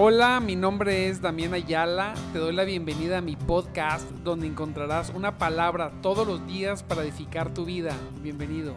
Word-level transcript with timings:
Hola, 0.00 0.38
mi 0.38 0.54
nombre 0.54 1.08
es 1.08 1.20
Damián 1.20 1.54
Ayala. 1.54 2.14
Te 2.32 2.38
doy 2.38 2.54
la 2.54 2.62
bienvenida 2.62 3.18
a 3.18 3.20
mi 3.20 3.34
podcast 3.34 4.08
donde 4.22 4.46
encontrarás 4.46 5.10
una 5.10 5.38
palabra 5.38 5.90
todos 6.02 6.24
los 6.24 6.46
días 6.46 6.84
para 6.84 7.02
edificar 7.02 7.52
tu 7.52 7.64
vida. 7.64 7.96
Bienvenido. 8.22 8.74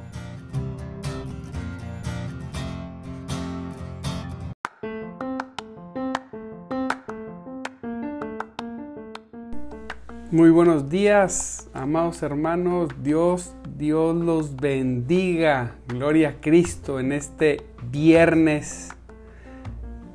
Muy 10.31 10.49
buenos 10.49 10.89
días, 10.89 11.69
amados 11.71 12.23
hermanos. 12.23 12.89
Dios, 13.03 13.53
Dios 13.77 14.15
los 14.15 14.55
bendiga. 14.55 15.75
Gloria 15.87 16.29
a 16.29 16.41
Cristo 16.41 16.99
en 16.99 17.11
este 17.11 17.61
viernes 17.91 18.89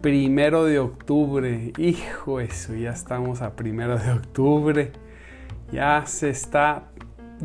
primero 0.06 0.66
de 0.66 0.78
octubre. 0.78 1.72
Hijo, 1.78 2.38
eso, 2.38 2.76
ya 2.76 2.90
estamos 2.90 3.42
a 3.42 3.56
primero 3.56 3.98
de 3.98 4.12
octubre. 4.12 4.92
Ya 5.72 6.06
se 6.06 6.30
está 6.30 6.84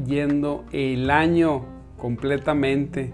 yendo 0.06 0.64
el 0.72 1.10
año 1.10 1.66
completamente. 1.98 3.14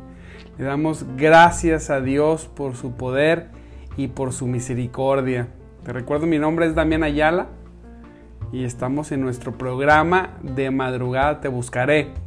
Le 0.58 0.66
damos 0.66 1.06
gracias 1.16 1.90
a 1.90 2.02
Dios 2.02 2.48
por 2.48 2.76
su 2.76 2.98
poder 2.98 3.48
y 3.96 4.10
por 4.10 4.34
su 4.34 4.48
misericordia. 4.48 5.48
Te 5.86 5.94
recuerdo, 5.94 6.28
mi 6.28 6.40
nombre 6.40 6.66
es 6.66 6.76
Damián 6.76 7.04
Ayala 7.04 7.48
y 8.52 8.66
estamos 8.66 9.14
en 9.14 9.22
nuestro 9.22 9.58
programa 9.58 10.32
de 10.42 10.72
madrugada 10.72 11.40
Te 11.40 11.48
Buscaré. 11.48 12.27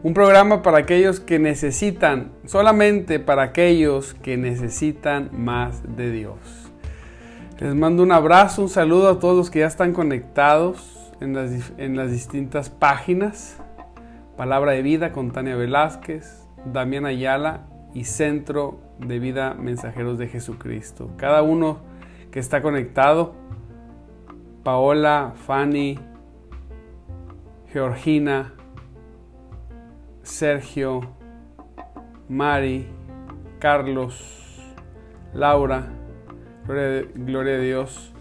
Un 0.00 0.14
programa 0.14 0.62
para 0.62 0.78
aquellos 0.78 1.18
que 1.18 1.40
necesitan, 1.40 2.30
solamente 2.44 3.18
para 3.18 3.42
aquellos 3.42 4.14
que 4.14 4.36
necesitan 4.36 5.28
más 5.32 5.82
de 5.96 6.12
Dios. 6.12 6.38
Les 7.58 7.74
mando 7.74 8.04
un 8.04 8.12
abrazo, 8.12 8.62
un 8.62 8.68
saludo 8.68 9.08
a 9.08 9.18
todos 9.18 9.36
los 9.36 9.50
que 9.50 9.58
ya 9.58 9.66
están 9.66 9.92
conectados 9.92 11.12
en 11.20 11.34
las, 11.34 11.72
en 11.78 11.96
las 11.96 12.12
distintas 12.12 12.70
páginas. 12.70 13.56
Palabra 14.36 14.70
de 14.70 14.82
Vida 14.82 15.10
con 15.10 15.32
Tania 15.32 15.56
Velázquez, 15.56 16.46
Damián 16.64 17.04
Ayala 17.04 17.66
y 17.92 18.04
Centro 18.04 18.78
de 19.00 19.18
Vida 19.18 19.54
Mensajeros 19.54 20.16
de 20.16 20.28
Jesucristo. 20.28 21.10
Cada 21.16 21.42
uno 21.42 21.80
que 22.30 22.38
está 22.38 22.62
conectado, 22.62 23.34
Paola, 24.62 25.32
Fanny, 25.44 25.98
Georgina, 27.72 28.54
Sergio, 30.28 31.00
Mari, 32.28 32.86
Carlos, 33.58 34.62
Laura, 35.32 35.86
gloria, 36.66 37.56
a 37.56 37.58
Dios, 37.58 38.12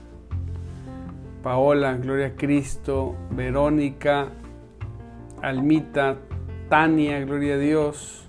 Paola, 1.44 1.98
gloria 1.98 2.28
a 2.28 2.36
Cristo, 2.36 3.18
Verónica, 3.30 4.30
Almita, 5.42 6.18
Tania, 6.70 7.20
gloria 7.26 7.56
a 7.56 7.58
Dios, 7.58 8.26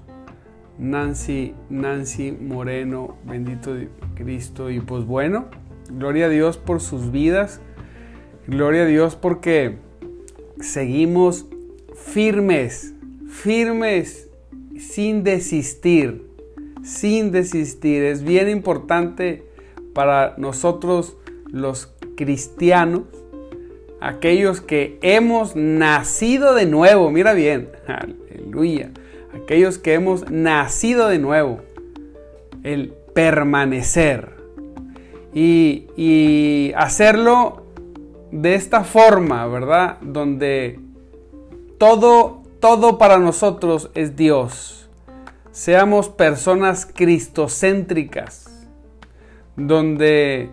Nancy, 0.77 1.55
Nancy 1.71 2.33
Moreno, 2.33 3.17
bendito 3.25 3.77
Cristo. 4.17 4.71
Y 4.71 4.81
pues 4.81 5.05
bueno, 5.05 5.47
gloria 5.89 6.27
a 6.27 6.29
Dios 6.29 6.59
por 6.59 6.81
sus 6.81 7.13
vidas, 7.13 7.61
gloria 8.49 8.83
a 8.83 8.87
Dios 8.87 9.15
porque 9.15 9.79
seguimos 10.61 11.47
firmes 11.95 12.98
firmes 13.29 14.29
sin 14.79 15.23
desistir, 15.23 16.27
sin 16.83 17.31
desistir. 17.31 18.03
Es 18.03 18.23
bien 18.23 18.49
importante 18.49 19.45
para 19.93 20.35
nosotros 20.39 21.17
los 21.47 21.95
cristianos, 22.17 23.03
aquellos 24.01 24.61
que 24.61 24.99
hemos 25.03 25.57
nacido 25.57 26.55
de 26.55 26.67
nuevo, 26.67 27.11
mira 27.11 27.33
bien, 27.33 27.71
aleluya, 27.87 28.91
aquellos 29.35 29.79
que 29.79 29.95
hemos 29.95 30.31
nacido 30.31 31.09
de 31.09 31.19
nuevo, 31.19 31.61
el 32.63 32.93
permanecer 33.15 34.37
y, 35.35 35.87
y 35.97 36.73
hacerlo 36.77 37.65
de 38.31 38.55
esta 38.55 38.85
forma, 38.85 39.47
¿verdad? 39.47 39.99
Donde 40.01 40.79
todo 41.79 42.38
todo 42.61 42.99
para 42.99 43.19
nosotros 43.19 43.91
es 43.95 44.17
Dios. 44.17 44.89
Seamos 45.51 46.09
personas 46.09 46.87
cristocéntricas, 46.87 48.67
donde 49.57 50.51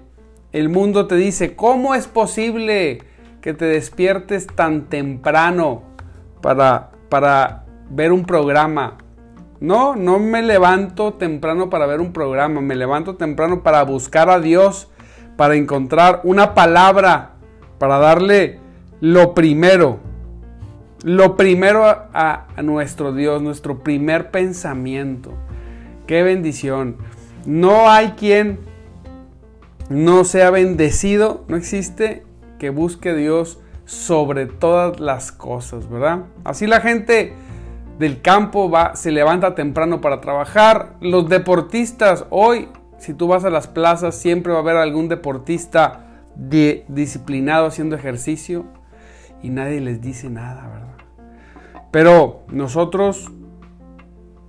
el 0.52 0.70
mundo 0.70 1.08
te 1.08 1.16
dice, 1.16 1.56
¿cómo 1.56 1.96
es 1.96 2.08
posible 2.08 3.00
que 3.42 3.54
te 3.54 3.66
despiertes 3.66 4.48
tan 4.48 4.86
temprano 4.90 5.84
para, 6.42 6.92
para 7.10 7.66
ver 7.90 8.12
un 8.12 8.26
programa? 8.26 8.98
No, 9.60 9.96
no 9.96 10.20
me 10.20 10.42
levanto 10.42 11.14
temprano 11.14 11.70
para 11.70 11.86
ver 11.86 12.02
un 12.02 12.14
programa, 12.14 12.62
me 12.62 12.76
levanto 12.76 13.16
temprano 13.16 13.64
para 13.64 13.84
buscar 13.84 14.30
a 14.30 14.40
Dios, 14.40 14.90
para 15.38 15.56
encontrar 15.56 16.22
una 16.24 16.54
palabra, 16.54 17.34
para 17.78 17.98
darle 17.98 18.60
lo 19.02 19.34
primero 19.34 20.00
lo 21.06 21.38
primero 21.38 21.86
a, 21.86 22.48
nuestro 22.64 23.14
Dios, 23.14 23.40
nuestro 23.40 23.84
primer 23.84 24.32
pensamiento. 24.32 25.34
Qué 26.08 26.24
bendición. 26.24 26.98
No 27.46 27.92
hay 27.92 28.14
quien 28.14 28.58
no 29.88 30.24
sea 30.24 30.50
bendecido, 30.50 31.46
no 31.48 31.58
existe 31.58 32.24
que 32.58 32.72
busque 32.72 33.10
a 33.10 33.14
Dios 33.14 33.60
sobre 33.86 34.48
todas 34.48 35.00
las 35.00 35.32
cosas, 35.32 35.88
¿verdad? 35.88 36.24
Así 36.44 36.66
la 36.66 36.82
gente 36.82 37.34
del 38.00 38.24
campo 38.24 38.72
va, 38.72 38.96
se 38.96 39.12
levanta 39.12 39.54
temprano 39.54 40.02
para 40.02 40.22
trabajar. 40.22 40.96
Los 41.02 41.30
deportistas, 41.30 42.26
hoy, 42.32 42.68
si 42.98 43.14
tú 43.14 43.28
vas 43.28 43.46
a 43.46 43.52
las 43.52 43.68
plazas, 43.68 44.16
siempre 44.16 44.54
va 44.54 44.58
a 44.58 44.62
haber 44.64 44.78
algún 44.78 45.08
deportista 45.08 46.08
disciplinado 46.36 47.68
haciendo 47.68 47.96
ejercicio 47.96 48.66
y 49.44 49.52
nadie 49.52 49.82
les 49.82 50.02
dice 50.02 50.32
nada, 50.32 50.68
¿verdad? 50.68 50.85
Pero 51.96 52.42
nosotros 52.50 53.32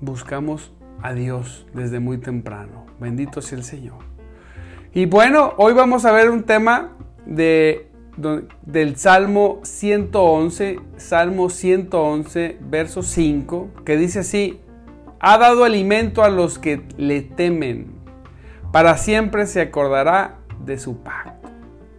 buscamos 0.01 0.73
a 1.01 1.13
Dios 1.13 1.65
desde 1.75 2.01
muy 2.01 2.19
temprano. 2.19 2.87
Bendito 2.99 3.41
sea 3.41 3.59
el 3.59 3.63
Señor. 3.63 3.99
Y 4.93 5.07
bueno, 5.07 5.53
hoy 5.57 5.73
vamos 5.73 6.05
a 6.07 6.11
ver 6.11 6.29
un 6.29 6.43
tema 6.43 6.97
de, 7.25 7.89
del 8.63 8.97
Salmo 8.97 9.61
111, 9.63 10.81
Salmo 10.97 11.49
111, 11.49 12.59
verso 12.63 13.05
5, 13.05 13.71
que 13.85 13.97
dice 13.97 14.19
así, 14.19 14.61
ha 15.21 15.39
dado 15.39 15.63
alimento 15.63 16.25
a 16.25 16.31
los 16.31 16.59
que 16.59 16.83
le 16.97 17.23
temen, 17.23 17.93
para 18.73 18.99
siempre 18.99 19.47
se 19.47 19.61
acordará 19.61 20.39
de 20.65 20.81
su 20.81 20.99
pacto. 20.99 21.49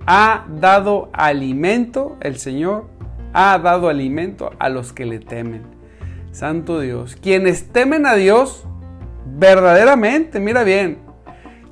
Ha 0.07 0.45
dado 0.59 1.09
alimento 1.13 2.17
el 2.19 2.35
Señor 2.35 2.96
ha 3.33 3.57
dado 3.59 3.89
alimento 3.89 4.51
a 4.59 4.69
los 4.69 4.93
que 4.93 5.05
le 5.05 5.19
temen. 5.19 5.63
Santo 6.31 6.79
Dios, 6.79 7.15
quienes 7.15 7.69
temen 7.71 8.05
a 8.05 8.15
Dios, 8.15 8.65
verdaderamente, 9.25 10.39
mira 10.39 10.63
bien, 10.63 10.99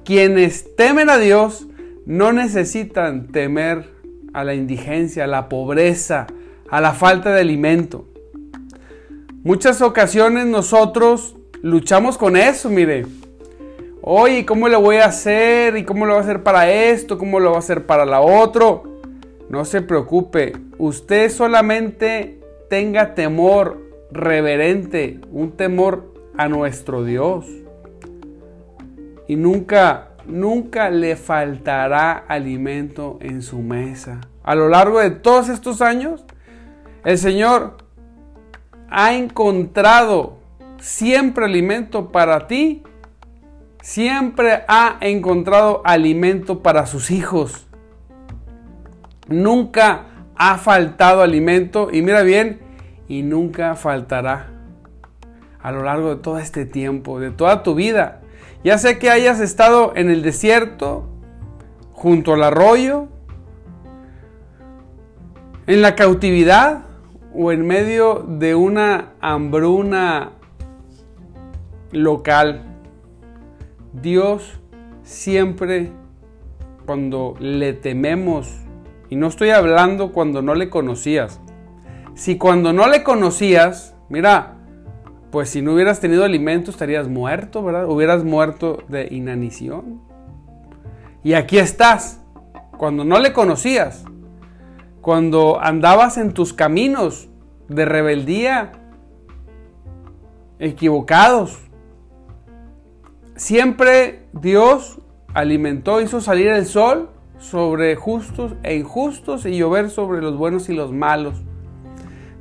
quienes 0.04 0.76
temen 0.76 1.10
a 1.10 1.18
Dios 1.18 1.68
no 2.06 2.34
necesitan 2.34 3.28
temer 3.28 3.94
a 4.34 4.44
la 4.44 4.54
indigencia, 4.54 5.24
a 5.24 5.28
la 5.28 5.50
pobreza, 5.50 6.28
a 6.70 6.82
la 6.82 6.94
falta 6.94 7.32
de 7.32 7.42
alimento. 7.42 8.08
Muchas 9.44 9.82
ocasiones 9.82 10.46
nosotros 10.46 11.36
luchamos 11.62 12.18
con 12.18 12.36
eso, 12.36 12.70
mire. 12.70 13.06
Oye, 14.02 14.46
¿cómo 14.46 14.68
le 14.68 14.76
voy 14.76 14.98
a 14.98 15.06
hacer? 15.06 15.78
¿Y 15.78 15.84
cómo 15.84 16.06
lo 16.06 16.14
voy 16.14 16.22
a 16.22 16.24
hacer 16.24 16.44
para 16.44 16.70
esto? 16.70 17.18
¿Cómo 17.18 17.40
lo 17.40 17.50
voy 17.50 17.56
a 17.56 17.60
hacer 17.60 17.86
para 17.86 18.06
la 18.06 18.22
otro? 18.22 18.95
No 19.50 19.66
se 19.66 19.82
preocupe, 19.82 20.54
usted 20.78 21.30
solamente 21.30 22.40
tenga 22.70 23.14
temor 23.16 23.82
reverente, 24.12 25.20
un 25.32 25.52
temor 25.52 26.14
a 26.38 26.48
nuestro 26.48 27.04
Dios. 27.04 27.46
Y 29.28 29.36
nunca, 29.36 30.10
nunca 30.26 30.90
le 30.90 31.16
faltará 31.16 32.14
alimento 32.28 33.18
en 33.22 33.42
su 33.42 33.60
mesa. 33.60 34.22
A 34.44 34.56
lo 34.56 34.70
largo 34.70 35.00
de 35.00 35.12
todos 35.12 35.50
estos 35.50 35.82
años, 35.82 36.24
el 37.04 37.18
Señor 37.18 37.78
ha 38.90 39.14
encontrado 39.14 40.38
siempre 40.80 41.46
alimento 41.46 42.12
para 42.12 42.48
ti. 42.48 42.84
Siempre 43.82 44.64
ha 44.68 44.98
encontrado 45.02 45.82
alimento 45.86 46.64
para 46.64 46.86
sus 46.88 47.12
hijos. 47.12 47.65
Nunca 49.28 50.06
ha 50.36 50.58
faltado 50.58 51.22
alimento 51.22 51.90
y 51.92 52.02
mira 52.02 52.22
bien, 52.22 52.60
y 53.08 53.24
nunca 53.24 53.76
faltará 53.76 54.48
a 55.62 55.72
lo 55.72 55.84
largo 55.84 56.16
de 56.16 56.22
todo 56.22 56.38
este 56.38 56.66
tiempo, 56.66 57.20
de 57.20 57.32
toda 57.32 57.64
tu 57.64 57.74
vida. 57.74 58.22
Ya 58.64 58.78
sé 58.78 59.00
que 59.00 59.10
hayas 59.10 59.40
estado 59.40 59.94
en 59.96 60.10
el 60.10 60.22
desierto 60.22 61.10
junto 61.92 62.34
al 62.34 62.44
arroyo, 62.44 63.08
en 65.68 65.82
la 65.82 65.96
cautividad 65.96 66.86
o 67.34 67.52
en 67.52 67.66
medio 67.66 68.24
de 68.28 68.54
una 68.56 69.14
hambruna 69.22 70.34
local. 71.92 72.64
Dios 73.94 74.60
siempre 75.04 75.92
cuando 76.86 77.36
le 77.40 77.74
tememos, 77.74 78.65
y 79.10 79.16
no 79.16 79.28
estoy 79.28 79.50
hablando 79.50 80.12
cuando 80.12 80.42
no 80.42 80.56
le 80.56 80.70
conocías, 80.70 81.42
si 82.16 82.38
cuando 82.38 82.74
no 82.74 82.88
le 82.88 83.04
conocías, 83.04 83.96
mira, 84.10 84.56
pues 85.32 85.50
si 85.50 85.62
no 85.62 85.74
hubieras 85.74 86.00
tenido 86.00 86.24
alimento 86.24 86.72
estarías 86.72 87.10
muerto, 87.10 87.62
¿verdad? 87.62 87.90
Hubieras 87.90 88.24
muerto 88.24 88.84
de 88.88 89.08
inanición. 89.12 90.02
Y 91.24 91.34
aquí 91.34 91.58
estás, 91.58 92.22
cuando 92.78 93.04
no 93.04 93.20
le 93.20 93.34
conocías, 93.34 94.06
cuando 95.02 95.60
andabas 95.62 96.18
en 96.18 96.34
tus 96.34 96.54
caminos 96.54 97.28
de 97.68 97.86
rebeldía, 97.86 98.72
equivocados. 100.60 101.60
Siempre 103.36 104.28
Dios 104.34 105.00
alimentó, 105.34 106.00
hizo 106.00 106.22
salir 106.22 106.48
el 106.48 106.66
sol 106.66 107.10
sobre 107.46 107.96
justos 107.96 108.56
e 108.64 108.76
injustos 108.76 109.46
y 109.46 109.58
llover 109.58 109.90
sobre 109.90 110.22
los 110.22 110.38
buenos 110.38 110.68
y 110.70 110.74
los 110.74 110.92
malos. 110.92 111.36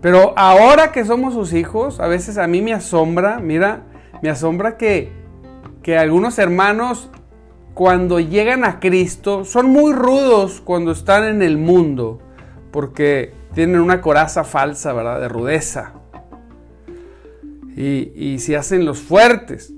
Pero 0.00 0.32
ahora 0.36 0.92
que 0.92 1.04
somos 1.04 1.34
sus 1.34 1.52
hijos, 1.52 2.00
a 2.00 2.06
veces 2.06 2.38
a 2.38 2.46
mí 2.46 2.62
me 2.62 2.72
asombra, 2.72 3.38
mira, 3.38 3.84
me 4.22 4.30
asombra 4.30 4.76
que, 4.76 5.12
que 5.82 5.96
algunos 5.96 6.38
hermanos 6.38 7.10
cuando 7.74 8.20
llegan 8.20 8.64
a 8.64 8.80
Cristo 8.80 9.44
son 9.44 9.70
muy 9.70 9.92
rudos 9.92 10.60
cuando 10.60 10.92
están 10.92 11.24
en 11.24 11.42
el 11.42 11.58
mundo, 11.58 12.20
porque 12.70 13.34
tienen 13.54 13.80
una 13.80 14.00
coraza 14.00 14.44
falsa, 14.44 14.92
¿verdad? 14.92 15.20
De 15.20 15.28
rudeza. 15.28 15.92
Y, 17.76 18.12
y 18.14 18.38
se 18.38 18.56
hacen 18.56 18.84
los 18.84 19.00
fuertes. 19.00 19.74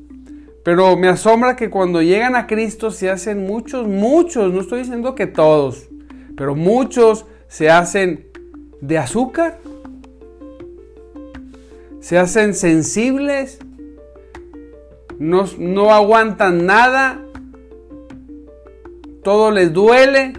Pero 0.66 0.96
me 0.96 1.06
asombra 1.06 1.54
que 1.54 1.70
cuando 1.70 2.02
llegan 2.02 2.34
a 2.34 2.48
Cristo 2.48 2.90
se 2.90 3.08
hacen 3.08 3.46
muchos, 3.46 3.86
muchos, 3.86 4.52
no 4.52 4.60
estoy 4.60 4.80
diciendo 4.80 5.14
que 5.14 5.28
todos, 5.28 5.88
pero 6.36 6.56
muchos 6.56 7.24
se 7.46 7.70
hacen 7.70 8.26
de 8.80 8.98
azúcar 8.98 9.60
se 12.06 12.18
hacen 12.18 12.54
sensibles, 12.54 13.58
no, 15.18 15.44
no 15.58 15.92
aguantan 15.92 16.64
nada, 16.64 17.20
todo 19.24 19.50
les 19.50 19.72
duele. 19.72 20.34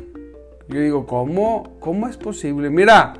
Yo 0.70 0.80
digo, 0.80 1.06
¿cómo? 1.06 1.76
¿Cómo 1.82 2.08
es 2.08 2.16
posible? 2.16 2.70
Mira, 2.70 3.16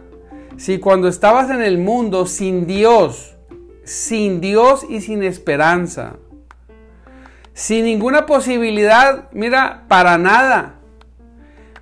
si 0.56 0.80
cuando 0.80 1.10
estabas 1.10 1.50
en 1.50 1.62
el 1.62 1.78
mundo 1.78 2.26
sin 2.26 2.68
Dios, 2.68 3.36
sin 3.84 4.40
Dios 4.40 4.86
y 4.90 5.02
sin 5.02 5.24
esperanza, 5.24 6.16
sin 7.58 7.86
ninguna 7.86 8.28
posibilidad, 8.28 9.32
mira, 9.32 9.86
para 9.88 10.20
nada, 10.20 10.76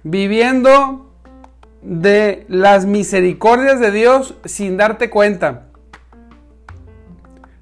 viviendo 0.04 1.14
de 1.82 2.46
las 2.48 2.86
misericordias 2.86 3.82
de 3.82 3.92
Dios 3.92 4.36
sin 4.46 4.78
darte 4.78 5.10
cuenta. 5.10 5.66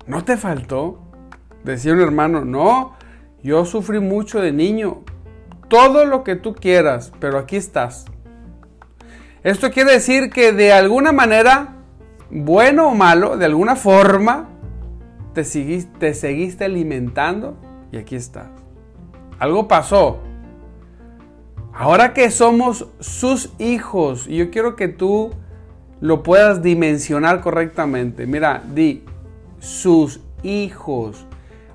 ¿No 0.06 0.24
te 0.24 0.38
faltó? 0.38 1.00
Decía 1.64 1.94
un 1.94 2.02
hermano, 2.02 2.46
no, 2.46 2.94
yo 3.42 3.66
sufrí 3.66 4.00
mucho 4.00 4.42
de 4.42 4.52
niño. 4.52 5.02
Todo 5.68 6.06
lo 6.06 6.24
que 6.24 6.36
tú 6.36 6.54
quieras, 6.54 7.12
pero 7.20 7.40
aquí 7.40 7.56
estás. 7.56 8.06
Esto 9.42 9.72
quiere 9.72 9.94
decir 9.94 10.30
que 10.30 10.52
de 10.52 10.72
alguna 10.72 11.14
manera, 11.14 11.78
bueno 12.30 12.90
o 12.90 12.94
malo, 12.94 13.38
de 13.38 13.46
alguna 13.46 13.76
forma, 13.76 14.50
te 15.34 15.44
seguiste, 15.44 15.92
te 15.98 16.14
seguiste 16.14 16.64
alimentando 16.64 17.73
y 17.94 17.98
aquí 17.98 18.16
estás. 18.16 18.48
Algo 19.40 19.68
pasó. 19.68 20.18
Ahora 21.74 22.14
que 22.14 22.32
somos 22.32 22.88
sus 23.00 23.52
hijos, 23.60 24.28
y 24.28 24.38
yo 24.38 24.50
quiero 24.50 24.76
que 24.76 24.88
tú 24.88 25.32
lo 26.02 26.24
puedas 26.24 26.62
dimensionar 26.64 27.42
correctamente. 27.42 28.26
Mira, 28.26 28.64
di, 28.74 29.06
sus 29.60 30.22
hijos. 30.42 31.26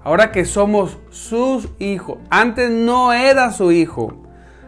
Ahora 0.02 0.32
que 0.32 0.44
somos 0.44 0.98
sus 1.10 1.68
hijos. 1.78 2.18
Antes 2.30 2.68
no 2.70 3.12
era 3.12 3.52
su 3.52 3.70
hijo. 3.70 4.12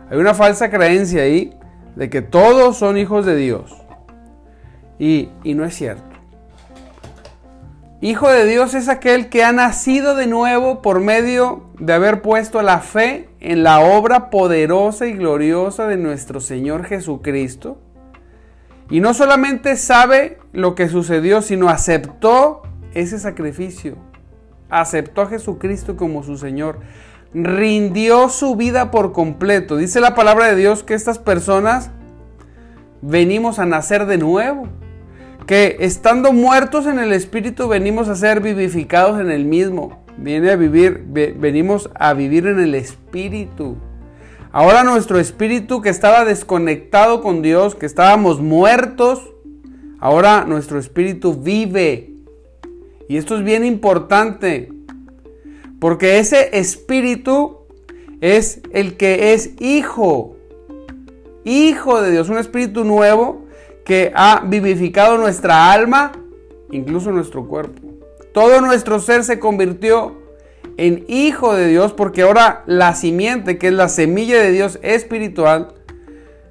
Hay 0.08 0.19
una 0.19 0.35
falsa 0.35 0.70
creencia 0.70 1.23
ahí 1.23 1.53
de 1.96 2.08
que 2.08 2.23
todos 2.23 2.76
son 2.76 2.96
hijos 2.96 3.26
de 3.26 3.37
Dios. 3.37 3.76
Y, 4.99 5.31
y 5.43 5.55
no 5.55 5.64
es 5.64 5.75
cierto. 5.75 6.09
Hijo 8.02 8.31
de 8.31 8.47
Dios 8.47 8.73
es 8.73 8.88
aquel 8.88 9.29
que 9.29 9.44
ha 9.44 9.52
nacido 9.52 10.14
de 10.14 10.26
nuevo 10.26 10.81
por 10.81 11.00
medio 11.00 11.64
de 11.79 11.93
haber 11.93 12.23
puesto 12.23 12.62
la 12.62 12.79
fe 12.79 13.29
en 13.41 13.62
la 13.62 13.81
obra 13.81 14.31
poderosa 14.31 15.06
y 15.06 15.12
gloriosa 15.12 15.87
de 15.87 15.99
nuestro 15.99 16.41
Señor 16.41 16.85
Jesucristo. 16.85 17.76
Y 18.88 19.00
no 19.00 19.12
solamente 19.12 19.76
sabe 19.76 20.38
lo 20.55 20.75
que 20.75 20.88
sucedió, 20.88 21.43
sino 21.43 21.69
aceptó 21.69 22.62
ese 22.94 23.19
sacrificio. 23.19 23.97
Aceptó 24.70 25.20
a 25.20 25.26
Jesucristo 25.26 25.99
como 25.99 26.23
su 26.23 26.38
Señor. 26.38 26.79
Rindió 27.35 28.31
su 28.31 28.56
vida 28.56 28.91
por 28.91 29.12
completo. 29.12 29.76
Dice 29.76 30.00
la 30.00 30.14
palabra 30.14 30.46
de 30.46 30.56
Dios 30.56 30.82
que 30.82 30.94
estas 30.94 31.19
personas 31.19 31.91
venimos 33.03 33.58
a 33.58 33.67
nacer 33.67 34.06
de 34.06 34.17
nuevo. 34.17 34.69
Que 35.50 35.79
estando 35.81 36.32
muertos 36.32 36.87
en 36.87 37.00
el 37.00 37.11
Espíritu 37.11 37.67
venimos 37.67 38.08
a 38.08 38.14
ser 38.14 38.41
vivificados 38.41 39.19
en 39.19 39.32
el 39.32 39.44
mismo. 39.44 40.05
Viene 40.17 40.49
a 40.52 40.55
vivir, 40.55 41.02
venimos 41.08 41.91
a 41.97 42.14
vivir 42.14 42.47
en 42.47 42.61
el 42.61 42.76
Espíritu. 42.76 43.76
Ahora 44.52 44.85
nuestro 44.85 45.19
espíritu 45.19 45.82
que 45.82 45.88
estaba 45.88 46.25
desconectado 46.25 47.20
con 47.20 47.43
Dios, 47.43 47.75
que 47.75 47.87
estábamos 47.87 48.41
muertos, 48.41 49.29
ahora 49.99 50.44
nuestro 50.44 50.79
espíritu 50.79 51.35
vive 51.35 52.14
y 53.08 53.17
esto 53.17 53.37
es 53.37 53.43
bien 53.43 53.64
importante, 53.64 54.73
porque 55.81 56.20
ese 56.20 56.61
espíritu 56.61 57.58
es 58.20 58.60
el 58.72 58.96
que 58.96 59.32
es 59.32 59.60
hijo, 59.60 60.36
hijo 61.43 62.01
de 62.01 62.13
Dios, 62.13 62.29
un 62.29 62.39
espíritu 62.39 62.84
nuevo 62.84 63.49
que 63.84 64.13
ha 64.15 64.43
vivificado 64.46 65.19
nuestra 65.19 65.72
alma, 65.72 66.13
incluso 66.70 67.10
nuestro 67.10 67.46
cuerpo. 67.46 67.81
Todo 68.32 68.60
nuestro 68.60 69.01
ser 69.01 69.25
se 69.25 69.39
convirtió 69.39 70.17
en 70.77 71.05
hijo 71.08 71.55
de 71.55 71.67
Dios 71.67 71.93
porque 71.93 72.22
ahora 72.22 72.63
la 72.67 72.94
simiente, 72.94 73.58
que 73.58 73.69
es 73.69 73.72
la 73.72 73.89
semilla 73.89 74.41
de 74.41 74.53
Dios 74.53 74.79
espiritual, 74.82 75.75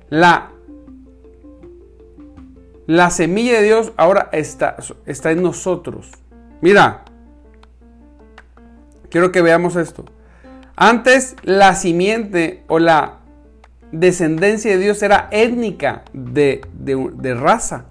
la, 0.10 0.52
la 2.86 3.10
semilla 3.10 3.54
de 3.54 3.64
Dios 3.64 3.94
ahora 3.98 4.30
está, 4.32 4.78
está 5.06 5.32
en 5.32 5.42
nosotros. 5.42 6.12
Mira, 6.62 7.06
quiero 9.10 9.32
que 9.32 9.42
veamos 9.42 9.76
esto. 9.76 10.06
Antes 10.76 11.36
la 11.44 11.76
simiente 11.76 12.64
o 12.68 12.80
la 12.80 13.19
descendencia 13.92 14.72
de 14.72 14.78
Dios 14.78 15.02
era 15.04 15.28
étnica 15.32 16.04
de, 16.14 16.62
raza. 17.40 17.86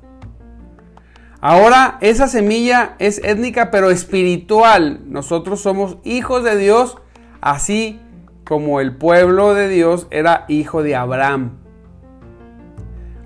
Ahora 1.40 1.99
esa 2.00 2.26
semilla 2.26 2.97
es 2.99 3.23
étnica 3.25 3.71
pero 3.71 3.90
espiritual. 3.90 5.00
Nosotros 5.07 5.61
somos 5.61 5.99
hijos 6.05 6.45
de 6.45 6.57
Dios 6.57 6.97
así 7.40 8.00
como 8.45 8.81
el 8.81 8.97
pueblo 8.97 9.55
de 9.55 9.69
Dios 9.69 10.07
era 10.11 10.45
hijo 10.49 10.83
de 10.83 10.97
Abraham. 10.97 11.59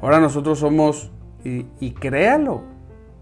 Ahora 0.00 0.21
nosotros 0.21 0.59
somos, 0.59 1.12
y, 1.45 1.67
y 1.79 1.93
créalo, 1.93 2.62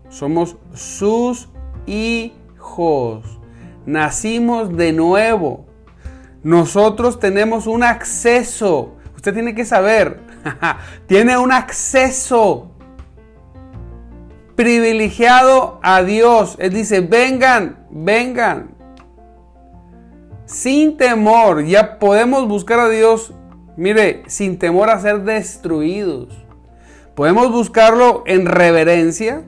somos 0.09 0.57
sus 0.73 1.51
hijos. 1.87 3.39
Nacimos 3.85 4.77
de 4.77 4.93
nuevo. 4.93 5.67
Nosotros 6.43 7.21
tenemos 7.21 7.67
un 7.67 7.83
acceso. 7.83 8.97
Usted 9.21 9.35
tiene 9.35 9.55
que 9.55 9.67
saber. 9.67 10.19
tiene 11.07 11.37
un 11.37 11.53
acceso 11.53 12.71
privilegiado 14.57 15.79
a 15.83 16.03
Dios. 16.03 16.57
Él 16.59 16.73
dice, 16.73 17.03
vengan, 17.03 17.87
vengan. 17.91 18.71
Sin 20.47 20.97
temor. 20.97 21.67
Ya 21.67 21.99
podemos 21.99 22.49
buscar 22.49 22.81
a 22.81 22.89
Dios. 22.89 23.35
Mire, 23.77 24.23
sin 24.27 24.59
temor 24.59 24.89
a 24.89 24.99
ser 24.99 25.21
destruidos. 25.25 26.29
Podemos 27.15 27.53
buscarlo 27.53 28.23
en 28.25 28.47
reverencia. 28.47 29.43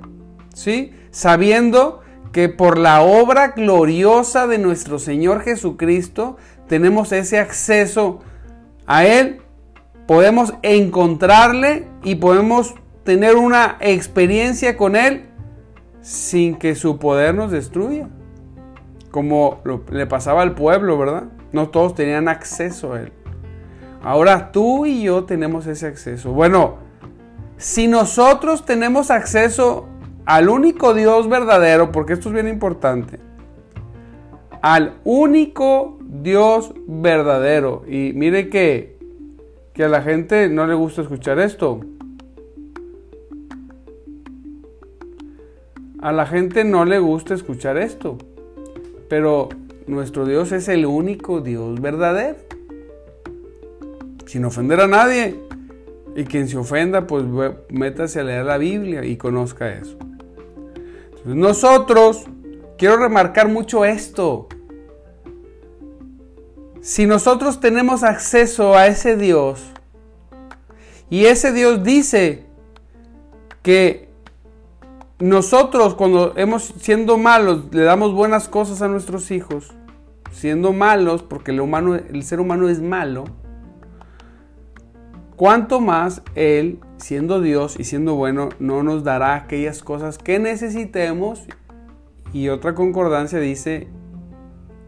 ¿Sí? 0.52 0.93
Sabiendo 1.12 2.02
que 2.31 2.50
por 2.50 2.76
la 2.76 3.00
obra 3.00 3.52
gloriosa 3.57 4.47
de 4.47 4.59
nuestro 4.59 4.99
Señor 4.99 5.41
Jesucristo 5.41 6.37
tenemos 6.69 7.11
ese 7.12 7.38
acceso 7.38 8.21
a 8.87 9.07
Él 9.07 9.38
podemos 10.07 10.55
encontrarle 10.63 11.87
y 12.03 12.17
podemos 12.17 12.75
tener 13.05 13.37
una 13.37 13.77
experiencia 13.81 14.77
con 14.77 14.97
Él 14.97 15.27
sin 16.01 16.57
que 16.57 16.75
su 16.75 16.99
poder 16.99 17.35
nos 17.35 17.51
destruya. 17.51 18.09
Como 19.11 19.61
le 19.91 20.07
pasaba 20.07 20.43
al 20.43 20.55
pueblo, 20.55 20.99
¿verdad? 20.99 21.25
No 21.53 21.69
todos 21.69 21.95
tenían 21.95 22.29
acceso 22.29 22.95
a 22.95 23.01
Él. 23.01 23.13
Ahora 24.03 24.51
tú 24.51 24.87
y 24.87 25.03
yo 25.03 25.25
tenemos 25.25 25.67
ese 25.67 25.87
acceso. 25.87 26.33
Bueno, 26.33 26.79
si 27.57 27.87
nosotros 27.87 28.65
tenemos 28.65 29.11
acceso 29.11 29.87
al 30.25 30.49
único 30.49 30.95
Dios 30.95 31.29
verdadero, 31.29 31.93
porque 31.93 32.15
esto 32.15 32.29
es 32.29 32.35
bien 32.35 32.49
importante, 32.49 33.21
al 34.61 34.95
único 35.05 35.99
Dios 36.01 36.75
verdadero. 36.87 37.85
Y 37.87 38.13
mire 38.15 38.49
que, 38.49 38.92
que 39.75 39.85
a 39.85 39.88
la 39.88 40.02
gente 40.02 40.49
no 40.49 40.67
le 40.67 40.75
gusta 40.75 41.02
escuchar 41.02 41.38
esto. 41.38 41.81
A 46.00 46.12
la 46.12 46.26
gente 46.26 46.64
no 46.64 46.85
le 46.85 46.99
gusta 46.99 47.35
escuchar 47.35 47.79
esto. 47.79 48.19
Pero 49.09 49.49
nuestro 49.87 50.26
Dios 50.26 50.52
es 50.52 50.69
el 50.69 50.85
único 50.85 51.41
Dios 51.41 51.81
verdadero. 51.81 52.38
Sin 54.26 54.45
ofender 54.45 54.81
a 54.81 54.87
nadie. 54.87 55.37
Y 56.14 56.25
quien 56.25 56.49
se 56.49 56.59
ofenda, 56.59 57.07
pues 57.07 57.25
métase 57.71 58.21
a 58.21 58.25
leer 58.25 58.45
la 58.45 58.59
Biblia 58.59 59.05
y 59.05 59.17
conozca 59.17 59.73
eso. 59.73 59.97
Entonces, 61.07 61.37
nosotros, 61.37 62.25
quiero 62.76 62.99
remarcar 62.99 63.49
mucho 63.49 63.85
esto. 63.85 64.49
Si 66.83 67.07
nosotros 67.07 67.61
tenemos 67.61 68.03
acceso 68.03 68.75
a 68.75 68.89
ese 68.89 69.17
Dios, 69.17 69.62
y 71.09 71.27
ese 71.27 71.53
Dios 71.53 71.85
dice 71.85 72.45
que 73.62 74.09
nosotros 75.21 75.95
cuando 75.95 76.37
hemos 76.37 76.75
siendo 76.81 77.19
malos 77.19 77.73
le 77.73 77.85
damos 77.85 78.12
buenas 78.12 78.49
cosas 78.49 78.83
a 78.83 78.89
nuestros 78.89 79.31
hijos, 79.31 79.73
siendo 80.33 80.73
malos 80.73 81.23
porque 81.23 81.53
el, 81.53 81.61
humano, 81.61 81.95
el 81.95 82.25
ser 82.25 82.41
humano 82.41 82.69
es 82.69 82.83
malo, 82.83 83.27
cuanto 85.37 85.81
más 85.81 86.23
Él, 86.35 86.81
siendo 86.97 87.41
Dios 87.41 87.77
y 87.79 87.85
siendo 87.85 88.17
bueno, 88.17 88.49
no 88.59 88.83
nos 88.83 89.05
dará 89.05 89.37
aquellas 89.37 89.85
cosas 89.85 90.19
que 90.19 90.41
necesitemos. 90.41 91.45
Y 92.33 92.49
otra 92.49 92.75
concordancia 92.75 93.39
dice, 93.39 93.89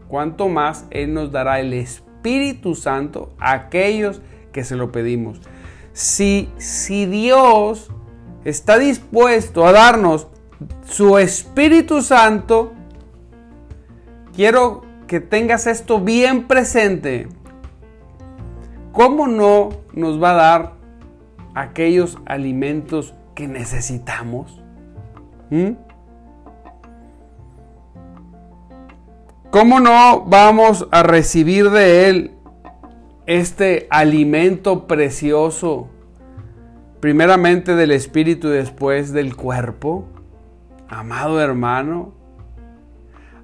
cuanto 0.07 0.49
más 0.49 0.85
Él 0.91 1.13
nos 1.13 1.31
dará 1.31 1.59
el 1.59 1.73
Espíritu 1.73 2.75
Santo 2.75 3.33
a 3.39 3.53
aquellos 3.53 4.21
que 4.51 4.63
se 4.63 4.75
lo 4.75 4.91
pedimos. 4.91 5.41
Si, 5.93 6.49
si 6.57 7.05
Dios 7.05 7.91
está 8.43 8.77
dispuesto 8.77 9.65
a 9.65 9.71
darnos 9.71 10.27
su 10.85 11.17
Espíritu 11.17 12.01
Santo, 12.01 12.73
quiero 14.33 14.83
que 15.07 15.19
tengas 15.19 15.67
esto 15.67 15.99
bien 15.99 16.47
presente. 16.47 17.27
¿Cómo 18.91 19.27
no 19.27 19.69
nos 19.93 20.21
va 20.21 20.31
a 20.31 20.35
dar 20.35 20.73
aquellos 21.53 22.17
alimentos 22.25 23.13
que 23.35 23.47
necesitamos? 23.47 24.61
¿Mm? 25.49 25.71
¿Cómo 29.55 29.79
no 29.79 30.25
vamos 30.25 30.85
a 30.91 31.01
recibir 31.01 31.69
de 31.69 32.09
Él 32.09 32.31
este 33.25 33.87
alimento 33.89 34.85
precioso 34.85 35.87
primeramente 36.99 37.73
del 37.73 37.91
espíritu 37.91 38.49
y 38.49 38.57
después 38.57 39.13
del 39.13 39.37
cuerpo. 39.37 40.09
Amado 40.89 41.39
hermano, 41.39 42.13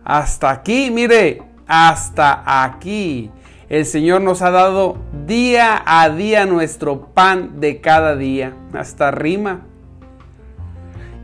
hasta 0.03 0.51
aquí, 0.51 0.91
mire, 0.91 1.43
hasta 1.65 2.43
aquí. 2.65 3.31
El 3.69 3.85
Señor 3.85 4.19
nos 4.19 4.41
ha 4.41 4.51
dado 4.51 4.97
día 5.25 5.81
a 5.85 6.09
día 6.09 6.45
nuestro 6.45 7.05
pan 7.13 7.61
de 7.61 7.79
cada 7.79 8.17
día, 8.17 8.53
hasta 8.73 9.11
rima. 9.11 9.61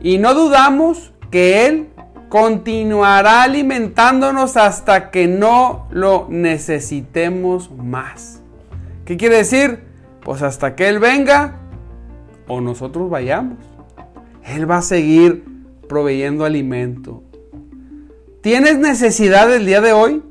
Y 0.00 0.16
no 0.16 0.32
dudamos 0.32 1.12
que 1.30 1.66
Él 1.66 1.88
continuará 2.28 3.42
alimentándonos 3.42 4.56
hasta 4.56 5.10
que 5.10 5.26
no 5.26 5.86
lo 5.90 6.26
necesitemos 6.28 7.70
más. 7.72 8.42
¿Qué 9.04 9.16
quiere 9.16 9.36
decir? 9.36 9.84
Pues 10.22 10.42
hasta 10.42 10.76
que 10.76 10.88
Él 10.88 10.98
venga 10.98 11.60
o 12.46 12.60
nosotros 12.60 13.08
vayamos. 13.08 13.58
Él 14.44 14.70
va 14.70 14.78
a 14.78 14.82
seguir 14.82 15.44
proveyendo 15.88 16.44
alimento. 16.44 17.22
¿Tienes 18.40 18.78
necesidad 18.78 19.54
el 19.54 19.66
día 19.66 19.80
de 19.80 19.92
hoy? 19.92 20.22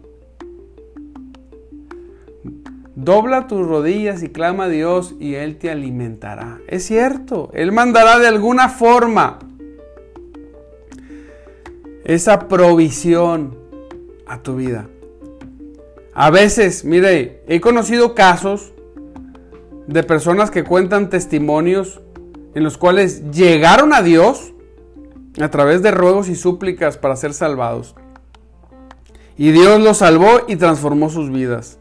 Dobla 2.95 3.47
tus 3.47 3.65
rodillas 3.67 4.23
y 4.23 4.29
clama 4.29 4.65
a 4.65 4.69
Dios 4.69 5.15
y 5.19 5.35
Él 5.35 5.57
te 5.57 5.69
alimentará. 5.69 6.59
Es 6.67 6.85
cierto, 6.85 7.51
Él 7.53 7.71
mandará 7.71 8.17
de 8.17 8.27
alguna 8.27 8.69
forma 8.69 9.39
esa 12.07 12.47
provisión 12.47 13.57
a 14.25 14.41
tu 14.41 14.55
vida. 14.55 14.87
A 16.13 16.31
veces, 16.31 16.85
mire, 16.85 17.43
he 17.47 17.59
conocido 17.59 18.15
casos 18.15 18.73
de 19.87 20.03
personas 20.03 20.49
que 20.49 20.63
cuentan 20.63 21.09
testimonios 21.09 22.01
en 22.55 22.63
los 22.63 22.77
cuales 22.77 23.29
llegaron 23.31 23.93
a 23.93 24.01
Dios 24.01 24.53
a 25.39 25.49
través 25.49 25.83
de 25.83 25.91
ruegos 25.91 26.29
y 26.29 26.35
súplicas 26.35 26.97
para 26.97 27.17
ser 27.17 27.33
salvados. 27.33 27.93
Y 29.37 29.51
Dios 29.51 29.81
los 29.81 29.97
salvó 29.97 30.41
y 30.47 30.55
transformó 30.55 31.09
sus 31.09 31.29
vidas. 31.29 31.77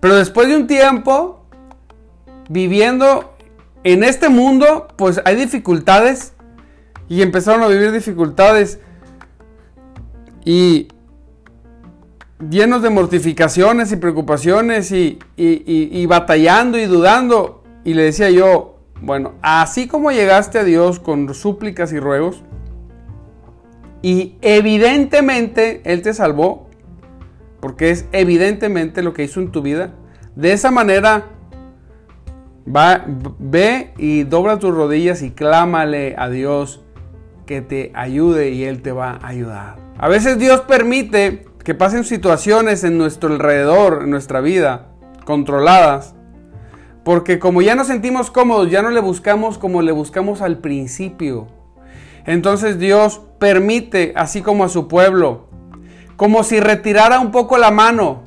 Pero 0.00 0.16
después 0.16 0.48
de 0.48 0.56
un 0.56 0.66
tiempo 0.66 1.46
viviendo 2.50 3.36
en 3.84 4.02
este 4.02 4.28
mundo, 4.28 4.88
pues 4.96 5.22
hay 5.24 5.36
dificultades 5.36 6.34
y 7.08 7.22
empezaron 7.22 7.62
a 7.62 7.68
vivir 7.68 7.92
dificultades 7.92 8.80
y 10.44 10.88
llenos 12.50 12.82
de 12.82 12.90
mortificaciones 12.90 13.92
y 13.92 13.96
preocupaciones 13.96 14.90
y, 14.92 15.18
y 15.36 16.06
batallando 16.06 16.78
y 16.78 16.86
dudando. 16.86 17.62
Y 17.84 17.94
le 17.94 18.04
decía 18.04 18.30
yo, 18.30 18.72
bueno, 19.00 19.32
así 19.42 19.88
como 19.88 20.12
llegaste 20.12 20.58
a 20.58 20.64
Dios 20.64 21.00
con 21.00 21.34
súplicas 21.34 21.92
y 21.92 21.98
ruegos, 21.98 22.42
y 24.02 24.36
evidentemente 24.42 25.80
Él 25.84 26.02
te 26.02 26.14
salvó, 26.14 26.68
porque 27.60 27.90
es 27.90 28.06
evidentemente 28.12 29.02
lo 29.02 29.12
que 29.12 29.24
hizo 29.24 29.40
en 29.40 29.52
tu 29.52 29.62
vida, 29.62 29.94
de 30.34 30.52
esa 30.52 30.70
manera 30.70 31.26
va, 32.66 33.04
ve 33.38 33.92
y 33.98 34.24
dobla 34.24 34.58
tus 34.58 34.74
rodillas 34.74 35.22
y 35.22 35.30
clámale 35.30 36.14
a 36.18 36.28
Dios 36.28 36.82
que 37.46 37.62
te 37.62 37.92
ayude 37.94 38.50
y 38.50 38.64
Él 38.64 38.82
te 38.82 38.92
va 38.92 39.12
a 39.12 39.26
ayudar. 39.26 39.76
A 39.98 40.08
veces 40.08 40.38
Dios 40.38 40.60
permite 40.62 41.46
que 41.64 41.74
pasen 41.74 42.04
situaciones 42.04 42.84
en 42.84 42.98
nuestro 42.98 43.32
alrededor, 43.32 44.00
en 44.04 44.10
nuestra 44.10 44.40
vida, 44.40 44.88
controladas, 45.24 46.14
porque 47.04 47.38
como 47.38 47.62
ya 47.62 47.74
nos 47.74 47.88
sentimos 47.88 48.30
cómodos, 48.30 48.70
ya 48.70 48.82
no 48.82 48.90
le 48.90 49.00
buscamos 49.00 49.58
como 49.58 49.82
le 49.82 49.92
buscamos 49.92 50.40
al 50.40 50.58
principio. 50.58 51.48
Entonces 52.26 52.78
Dios 52.78 53.20
permite, 53.38 54.12
así 54.16 54.42
como 54.42 54.64
a 54.64 54.68
su 54.68 54.88
pueblo, 54.88 55.48
como 56.16 56.44
si 56.44 56.60
retirara 56.60 57.18
un 57.18 57.32
poco 57.32 57.58
la 57.58 57.70
mano 57.70 58.22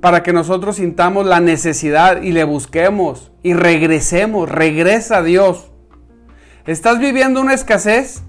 para 0.00 0.22
que 0.22 0.32
nosotros 0.32 0.76
sintamos 0.76 1.26
la 1.26 1.40
necesidad 1.40 2.22
y 2.22 2.32
le 2.32 2.44
busquemos 2.44 3.32
y 3.42 3.54
regresemos, 3.54 4.48
regresa 4.48 5.18
a 5.18 5.22
Dios. 5.22 5.70
¿Estás 6.66 6.98
viviendo 7.00 7.40
una 7.40 7.54
escasez? 7.54 8.22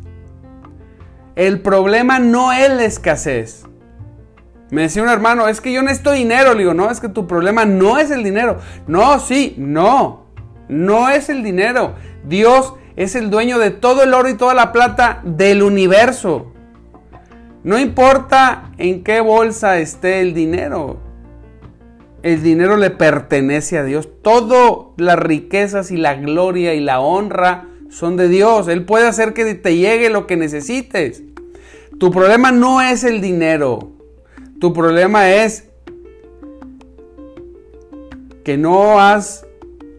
El 1.36 1.62
problema 1.62 2.20
no 2.20 2.52
es 2.52 2.70
la 2.70 2.86
escasez. 2.86 3.66
Me 4.70 4.84
decía 4.84 5.04
un 5.04 5.10
hermano, 5.10 5.48
es 5.48 5.62
que 5.62 5.72
yo 5.72 5.82
necesito 5.82 6.12
dinero. 6.12 6.54
Le 6.54 6.60
digo, 6.60 6.74
no, 6.74 6.90
es 6.90 7.00
que 7.00 7.10
tu 7.10 7.28
problema 7.28 7.66
no 7.66 8.00
es 8.00 8.12
el 8.12 8.24
dinero. 8.24 8.60
No, 8.88 9.20
sí, 9.20 9.56
no. 9.58 10.26
No 10.68 11.10
es 11.10 11.30
el 11.30 11.44
dinero. 11.44 11.96
Dios 12.26 12.74
es 12.96 13.16
el 13.16 13.30
dueño 13.30 13.60
de 13.60 13.72
todo 13.72 14.04
el 14.04 14.14
oro 14.14 14.30
y 14.30 14.36
toda 14.36 14.54
la 14.54 14.72
plata 14.72 15.22
del 15.24 15.64
universo. 15.64 16.52
No 17.64 17.80
importa 17.80 18.72
en 18.78 19.04
qué 19.04 19.22
bolsa 19.22 19.78
esté 19.78 20.22
el 20.22 20.34
dinero. 20.34 21.00
El 22.22 22.42
dinero 22.42 22.78
le 22.78 22.90
pertenece 22.90 23.78
a 23.78 23.84
Dios. 23.84 24.10
Todas 24.22 24.88
las 24.98 25.20
riquezas 25.20 25.92
y 25.92 25.98
la 25.98 26.16
gloria 26.16 26.74
y 26.74 26.80
la 26.80 27.00
honra 27.00 27.68
son 27.94 28.18
de 28.18 28.28
Dios. 28.28 28.68
Él 28.68 28.86
puede 28.86 29.08
hacer 29.08 29.34
que 29.34 29.54
te 29.54 29.78
llegue 29.78 30.10
lo 30.10 30.26
que 30.26 30.36
necesites. 30.36 31.24
Tu 32.00 32.12
problema 32.12 32.52
no 32.52 32.82
es 32.82 33.04
el 33.04 33.22
dinero. 33.22 33.92
Tu 34.60 34.74
problema 34.74 35.30
es 35.30 35.70
que 38.44 38.58
no 38.58 39.00
has 39.00 39.46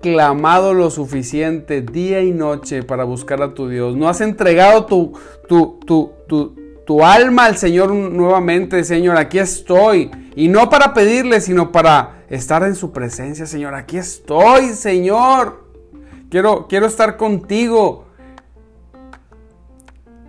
clamado 0.02 0.74
lo 0.74 0.90
suficiente 0.90 1.82
día 1.82 2.20
y 2.20 2.32
noche 2.32 2.82
para 2.82 3.04
buscar 3.04 3.40
a 3.42 3.54
tu 3.54 3.68
Dios. 3.68 3.96
No 3.96 4.08
has 4.08 4.20
entregado 4.20 4.86
tu, 4.86 5.12
tu, 5.48 5.78
tu, 5.86 6.12
tu, 6.26 6.54
tu 6.84 7.04
alma 7.04 7.46
al 7.46 7.56
Señor 7.56 7.92
nuevamente, 7.92 8.82
Señor, 8.84 9.16
aquí 9.16 9.38
estoy. 9.38 10.10
Y 10.34 10.48
no 10.48 10.68
para 10.68 10.94
pedirle, 10.94 11.40
sino 11.40 11.70
para 11.70 12.24
estar 12.28 12.64
en 12.64 12.74
su 12.74 12.90
presencia, 12.90 13.46
Señor. 13.46 13.74
Aquí 13.74 13.96
estoy, 13.98 14.70
Señor. 14.70 15.63
Quiero, 16.34 16.66
quiero 16.66 16.86
estar 16.86 17.16
contigo. 17.16 18.06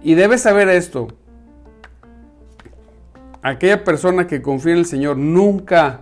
Y 0.04 0.14
debes 0.14 0.44
saber 0.44 0.70
esto. 0.70 1.08
Aquella 3.42 3.84
persona 3.84 4.28
que 4.28 4.44
confía 4.44 4.74
en 4.74 4.78
el 4.78 4.86
Señor 4.86 5.18
nunca, 5.18 6.02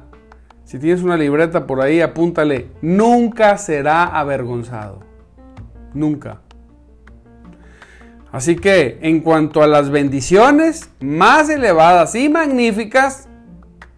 si 0.65 0.77
tienes 0.77 1.03
una 1.03 1.15
libreta 1.15 1.65
por 1.65 1.79
ahí, 1.79 2.01
apúntale, 2.01 2.67
nunca 2.81 3.57
será 3.57 4.03
avergonzado. 4.03 4.99
Nunca. 5.93 6.41
Así 8.33 8.57
que 8.57 8.99
en 9.03 9.21
cuanto 9.21 9.63
a 9.63 9.67
las 9.67 9.89
bendiciones 9.89 10.89
más 10.99 11.49
elevadas 11.49 12.13
y 12.15 12.27
magníficas 12.27 13.29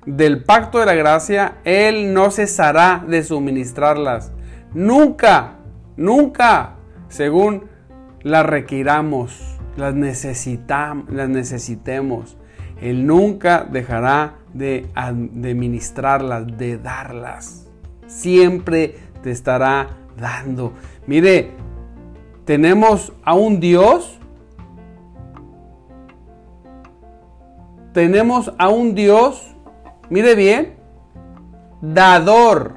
del 0.06 0.44
pacto 0.44 0.78
de 0.78 0.86
la 0.86 0.94
gracia, 0.94 1.58
Él 1.64 2.14
no 2.14 2.30
cesará 2.30 3.04
de 3.08 3.24
suministrarlas. 3.24 4.32
Nunca, 4.72 5.56
nunca, 5.98 6.76
según 7.10 7.66
las 8.22 8.46
requiramos, 8.46 9.58
las, 9.78 9.94
necesitamos, 9.94 11.10
las 11.12 11.30
necesitemos. 11.30 12.38
Él 12.82 13.06
nunca 13.06 13.64
dejará 13.64 14.36
de 14.54 14.88
administrarlas, 14.96 16.58
de 16.58 16.78
darlas. 16.78 17.68
Siempre 18.08 18.96
te 19.24 19.32
estará 19.32 19.90
dando. 20.18 20.74
Mire, 21.08 21.52
tenemos 22.46 23.14
a 23.24 23.34
un 23.34 23.60
Dios 23.60 24.20
tenemos 27.96 28.52
a 28.58 28.68
un 28.68 28.94
Dios, 28.94 29.56
mire 30.10 30.36
bien, 30.36 30.76
dador. 31.82 32.74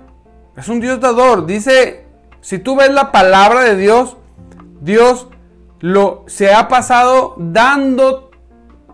Es 0.56 0.68
un 0.68 0.78
Dios 0.78 1.00
dador. 1.00 1.44
Dice, 1.44 2.06
si 2.48 2.58
tú 2.58 2.76
ves 2.76 2.90
la 2.90 3.12
palabra 3.12 3.62
de 3.62 3.76
Dios, 3.76 4.16
Dios 4.80 5.28
se 6.28 6.54
ha 6.54 6.66
pasado 6.66 7.34
dando 7.36 8.30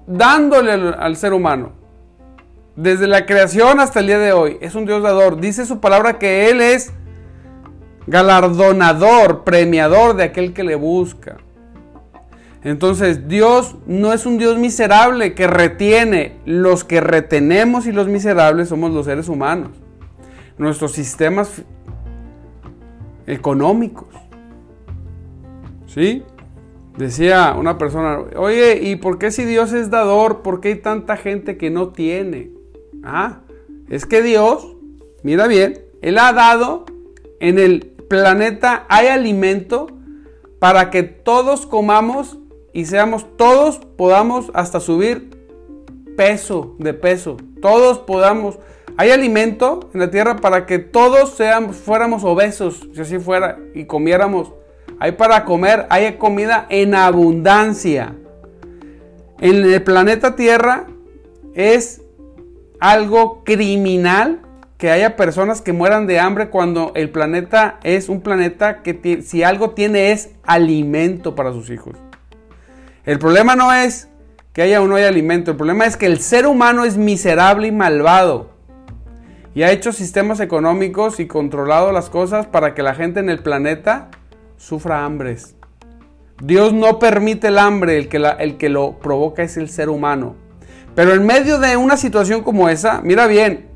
dándole 0.08 0.72
al, 0.72 1.14
ser 1.14 1.32
humano. 1.32 1.70
Desde 2.74 3.06
la 3.06 3.26
creación 3.26 3.78
hasta 3.78 4.00
el 4.00 4.08
día 4.08 4.18
de 4.18 4.32
hoy. 4.32 4.58
Es 4.60 4.74
un 4.74 4.86
Dios 4.86 5.04
dador. 5.04 5.38
Dice 5.38 5.66
su 5.66 5.78
palabra 5.78 6.18
que 6.18 6.50
Él 6.50 6.60
es 6.60 6.92
galardonador, 8.08 9.44
premiador 9.44 10.16
de 10.16 10.24
aquel 10.24 10.52
que 10.52 10.64
le 10.64 10.74
busca. 10.74 11.36
Entonces 12.64 13.28
Dios 13.28 13.76
no 13.86 14.12
es 14.12 14.26
un 14.26 14.36
Dios 14.36 14.58
miserable 14.58 15.34
que 15.34 15.46
retiene. 15.46 16.40
Los 16.44 16.82
que 16.82 17.00
retenemos 17.00 17.86
y 17.86 17.92
los 17.92 18.08
miserables 18.08 18.70
somos 18.70 18.90
los 18.90 19.06
seres 19.06 19.28
humanos. 19.28 19.70
Nuestros 20.58 20.90
sistemas 20.90 21.62
económicos. 23.26 24.08
¿Sí? 25.86 26.22
Decía 26.96 27.56
una 27.58 27.78
persona, 27.78 28.18
oye, 28.36 28.80
¿y 28.82 28.96
por 28.96 29.18
qué 29.18 29.30
si 29.30 29.44
Dios 29.44 29.72
es 29.72 29.90
dador, 29.90 30.42
por 30.42 30.60
qué 30.60 30.68
hay 30.68 30.76
tanta 30.76 31.16
gente 31.16 31.56
que 31.56 31.70
no 31.70 31.88
tiene? 31.88 32.52
Ah, 33.02 33.40
es 33.88 34.06
que 34.06 34.22
Dios, 34.22 34.76
mira 35.22 35.46
bien, 35.46 35.84
Él 36.02 36.18
ha 36.18 36.32
dado 36.32 36.84
en 37.40 37.58
el 37.58 37.92
planeta, 38.08 38.86
hay 38.88 39.08
alimento 39.08 39.88
para 40.58 40.90
que 40.90 41.02
todos 41.02 41.66
comamos 41.66 42.38
y 42.72 42.86
seamos 42.86 43.26
todos, 43.36 43.78
podamos 43.78 44.50
hasta 44.54 44.80
subir 44.80 45.30
peso 46.16 46.74
de 46.78 46.94
peso. 46.94 47.36
Todos 47.60 47.98
podamos. 47.98 48.58
Hay 48.96 49.10
alimento 49.10 49.90
en 49.92 50.00
la 50.00 50.10
tierra 50.10 50.36
para 50.36 50.66
que 50.66 50.78
todos 50.78 51.36
seamos, 51.36 51.76
fuéramos 51.76 52.22
obesos, 52.22 52.88
si 52.94 53.00
así 53.00 53.18
fuera, 53.18 53.58
y 53.74 53.86
comiéramos. 53.86 54.52
Hay 55.00 55.12
para 55.12 55.44
comer, 55.44 55.86
hay 55.90 56.12
comida 56.16 56.66
en 56.68 56.94
abundancia. 56.94 58.14
En 59.40 59.64
el 59.64 59.82
planeta 59.82 60.36
Tierra 60.36 60.86
es 61.54 62.02
algo 62.78 63.42
criminal 63.44 64.40
que 64.78 64.90
haya 64.90 65.16
personas 65.16 65.60
que 65.60 65.72
mueran 65.72 66.06
de 66.06 66.20
hambre 66.20 66.50
cuando 66.50 66.92
el 66.94 67.10
planeta 67.10 67.80
es 67.82 68.08
un 68.08 68.20
planeta 68.20 68.82
que 68.82 69.22
si 69.22 69.42
algo 69.42 69.70
tiene 69.70 70.12
es 70.12 70.30
alimento 70.44 71.34
para 71.34 71.52
sus 71.52 71.70
hijos. 71.70 71.96
El 73.04 73.18
problema 73.18 73.56
no 73.56 73.72
es 73.72 74.08
que 74.52 74.62
haya 74.62 74.80
o 74.80 74.86
no 74.86 74.94
haya 74.94 75.08
alimento, 75.08 75.50
el 75.50 75.56
problema 75.56 75.84
es 75.84 75.96
que 75.96 76.06
el 76.06 76.20
ser 76.20 76.46
humano 76.46 76.84
es 76.84 76.96
miserable 76.96 77.66
y 77.66 77.72
malvado. 77.72 78.53
Y 79.54 79.62
ha 79.62 79.70
hecho 79.70 79.92
sistemas 79.92 80.40
económicos 80.40 81.20
y 81.20 81.26
controlado 81.26 81.92
las 81.92 82.10
cosas 82.10 82.46
para 82.46 82.74
que 82.74 82.82
la 82.82 82.94
gente 82.94 83.20
en 83.20 83.30
el 83.30 83.40
planeta 83.40 84.10
sufra 84.56 85.04
hambres. 85.04 85.54
Dios 86.42 86.72
no 86.72 86.98
permite 86.98 87.48
el 87.48 87.58
hambre, 87.58 87.96
el 87.96 88.08
que, 88.08 88.16
el 88.38 88.56
que 88.56 88.68
lo 88.68 88.98
provoca 88.98 89.44
es 89.44 89.56
el 89.56 89.68
ser 89.68 89.88
humano. 89.88 90.34
Pero 90.94 91.14
en 91.14 91.24
medio 91.24 91.58
de 91.58 91.76
una 91.76 91.96
situación 91.96 92.42
como 92.42 92.68
esa, 92.68 93.00
mira 93.02 93.26
bien, 93.26 93.68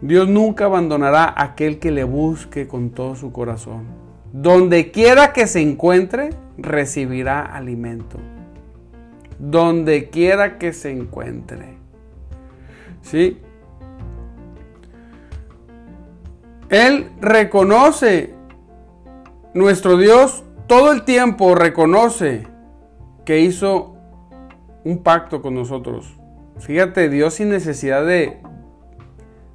Dios 0.00 0.28
nunca 0.28 0.66
abandonará 0.66 1.24
a 1.24 1.44
aquel 1.44 1.78
que 1.78 1.90
le 1.90 2.04
busque 2.04 2.66
con 2.66 2.90
todo 2.90 3.14
su 3.14 3.32
corazón. 3.32 3.84
Donde 4.32 4.90
quiera 4.90 5.32
que 5.32 5.46
se 5.46 5.60
encuentre, 5.60 6.30
recibirá 6.58 7.42
alimento. 7.42 8.18
Donde 9.38 10.10
quiera 10.10 10.58
que 10.58 10.72
se 10.72 10.90
encuentre. 10.90 11.76
¿Sí? 13.02 13.38
Él 16.68 17.10
reconoce, 17.20 18.34
nuestro 19.54 19.96
Dios 19.96 20.44
todo 20.66 20.92
el 20.92 21.04
tiempo 21.04 21.54
reconoce 21.54 22.46
que 23.24 23.40
hizo 23.40 23.96
un 24.84 25.02
pacto 25.02 25.42
con 25.42 25.54
nosotros. 25.54 26.16
Fíjate, 26.58 27.08
Dios 27.08 27.34
sin 27.34 27.50
necesidad 27.50 28.04
de, 28.04 28.40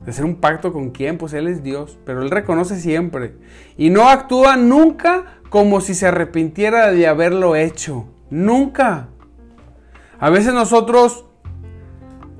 de 0.05 0.11
hacer 0.11 0.23
un 0.23 0.35
pacto 0.35 0.71
con 0.71 0.91
quién, 0.91 1.17
pues 1.17 1.33
Él 1.33 1.47
es 1.47 1.63
Dios, 1.63 1.97
pero 2.05 2.21
Él 2.21 2.31
reconoce 2.31 2.79
siempre. 2.79 3.35
Y 3.77 3.89
no 3.89 4.07
actúa 4.07 4.55
nunca 4.55 5.39
como 5.49 5.81
si 5.81 5.95
se 5.95 6.07
arrepintiera 6.07 6.91
de 6.91 7.07
haberlo 7.07 7.55
hecho. 7.55 8.05
Nunca. 8.29 9.09
A 10.19 10.29
veces 10.29 10.53
nosotros 10.53 11.25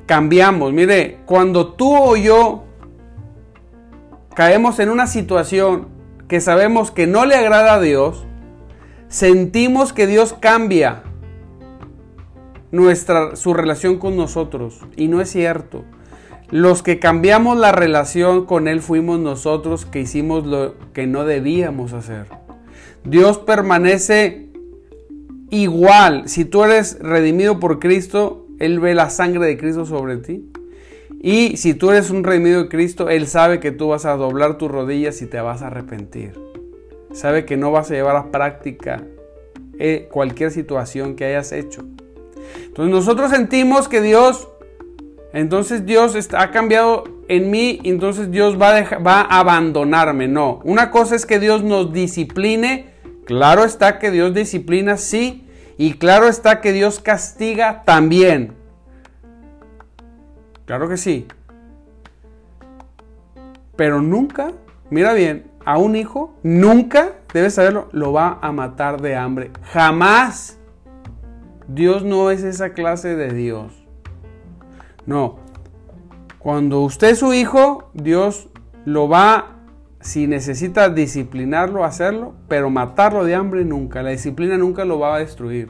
cambiamos. 0.05 0.71
Mire, 0.71 1.19
cuando 1.25 1.73
tú 1.73 1.93
o 1.93 2.15
yo 2.15 2.63
caemos 4.36 4.80
en 4.80 4.89
una 4.89 5.08
situación 5.08 5.88
que 6.28 6.41
sabemos 6.41 6.91
que 6.91 7.08
no 7.08 7.26
le 7.26 7.36
agrada 7.36 7.76
a 7.76 7.82
Dios, 7.82 8.26
sentimos 9.10 9.94
que 9.94 10.08
Dios 10.08 10.34
cambia 10.39 11.04
nuestra, 12.72 13.36
su 13.36 13.54
relación 13.54 13.98
con 13.98 14.15
nosotros. 14.15 14.80
Y 14.96 15.08
no 15.08 15.22
es 15.22 15.30
cierto. 15.30 15.84
Los 16.50 16.84
que 16.84 17.00
cambiamos 17.00 17.58
la 17.58 17.72
relación 17.72 18.46
con 18.46 18.67
Él 18.67 18.82
fuimos 18.82 19.20
nosotros 19.20 19.86
que 19.86 20.02
hicimos 20.02 20.46
lo 20.46 20.76
que 20.94 21.08
no 21.08 21.26
debíamos 21.26 21.94
hacer. 21.94 22.28
Dios 23.04 23.38
permanece 23.38 24.50
igual. 25.50 26.28
Si 26.28 26.46
tú 26.46 26.63
eres 26.63 27.00
redimido 27.00 27.60
por 27.60 27.80
Cristo, 27.80 28.48
Él 28.60 28.80
ve 28.80 28.96
la 28.96 29.10
sangre 29.10 29.46
de 29.46 29.58
Cristo 29.58 29.86
sobre 29.86 30.17
ti. 30.17 30.52
Y 31.23 31.57
si 31.57 31.73
tú 31.73 31.91
eres 31.91 32.10
un 32.10 32.23
redimido 32.23 32.63
de 32.63 32.69
Cristo, 32.69 33.10
Él 33.10 33.27
sabe 33.27 33.60
que 33.60 33.71
tú 33.71 33.89
vas 33.89 34.05
a 34.05 34.15
doblar 34.15 34.57
tus 34.57 34.71
rodillas 34.71 35.21
y 35.21 35.27
te 35.27 35.39
vas 35.39 35.62
a 35.62 35.67
arrepentir. 35.67 36.34
Sabe 37.13 37.45
que 37.45 37.57
no 37.57 37.71
vas 37.71 37.91
a 37.91 37.93
llevar 37.93 38.15
a 38.15 38.31
práctica 38.31 39.03
eh, 39.77 40.07
cualquier 40.12 40.51
situación 40.51 41.15
que 41.15 41.25
hayas 41.25 41.51
hecho. 41.51 41.84
Entonces 42.65 42.91
nosotros 42.91 43.29
sentimos 43.31 43.88
que 43.88 44.01
Dios, 44.01 44.47
entonces 45.34 45.86
Dios 45.86 46.15
está, 46.15 46.41
ha 46.41 46.51
cambiado 46.51 47.03
en 47.27 47.51
mí, 47.51 47.79
entonces 47.84 48.31
Dios 48.31 48.60
va 48.60 48.81
va 49.05 49.21
a 49.21 49.39
abandonarme. 49.39 50.27
No, 50.27 50.60
una 50.63 50.89
cosa 50.89 51.15
es 51.15 51.25
que 51.25 51.39
Dios 51.39 51.63
nos 51.63 51.93
discipline 51.93 52.91
Claro 53.25 53.63
está 53.63 53.99
que 53.99 54.12
Dios 54.12 54.34
disciplina, 54.34 54.97
sí, 54.97 55.47
y 55.77 55.93
claro 55.93 56.27
está 56.27 56.60
que 56.60 56.73
Dios 56.73 56.99
castiga 56.99 57.84
también. 57.86 58.53
Claro 60.71 60.88
que 60.88 60.95
sí. 60.95 61.27
Pero 63.75 64.01
nunca, 64.01 64.53
mira 64.89 65.12
bien, 65.12 65.51
a 65.65 65.77
un 65.77 65.97
hijo, 65.97 66.34
nunca, 66.43 67.15
debes 67.34 67.55
saberlo, 67.55 67.89
lo 67.91 68.13
va 68.13 68.39
a 68.41 68.53
matar 68.53 69.01
de 69.01 69.17
hambre. 69.17 69.51
Jamás. 69.63 70.62
Dios 71.67 72.05
no 72.05 72.31
es 72.31 72.43
esa 72.43 72.69
clase 72.69 73.17
de 73.17 73.34
Dios. 73.34 73.86
No. 75.05 75.39
Cuando 76.39 76.79
usted 76.79 77.10
es 77.10 77.19
su 77.19 77.34
hijo, 77.34 77.89
Dios 77.93 78.47
lo 78.86 79.10
va 79.10 79.57
si 79.99 80.25
necesita 80.25 80.88
disciplinarlo, 80.88 81.84
hacerlo, 81.84 82.34
pero 82.47 82.69
matarlo 82.69 83.25
de 83.25 83.36
hambre 83.36 83.65
nunca. 83.65 84.03
La 84.03 84.12
disciplina 84.12 84.57
nunca 84.57 84.86
lo 84.86 84.99
va 84.99 85.15
a 85.15 85.19
destruir. 85.19 85.69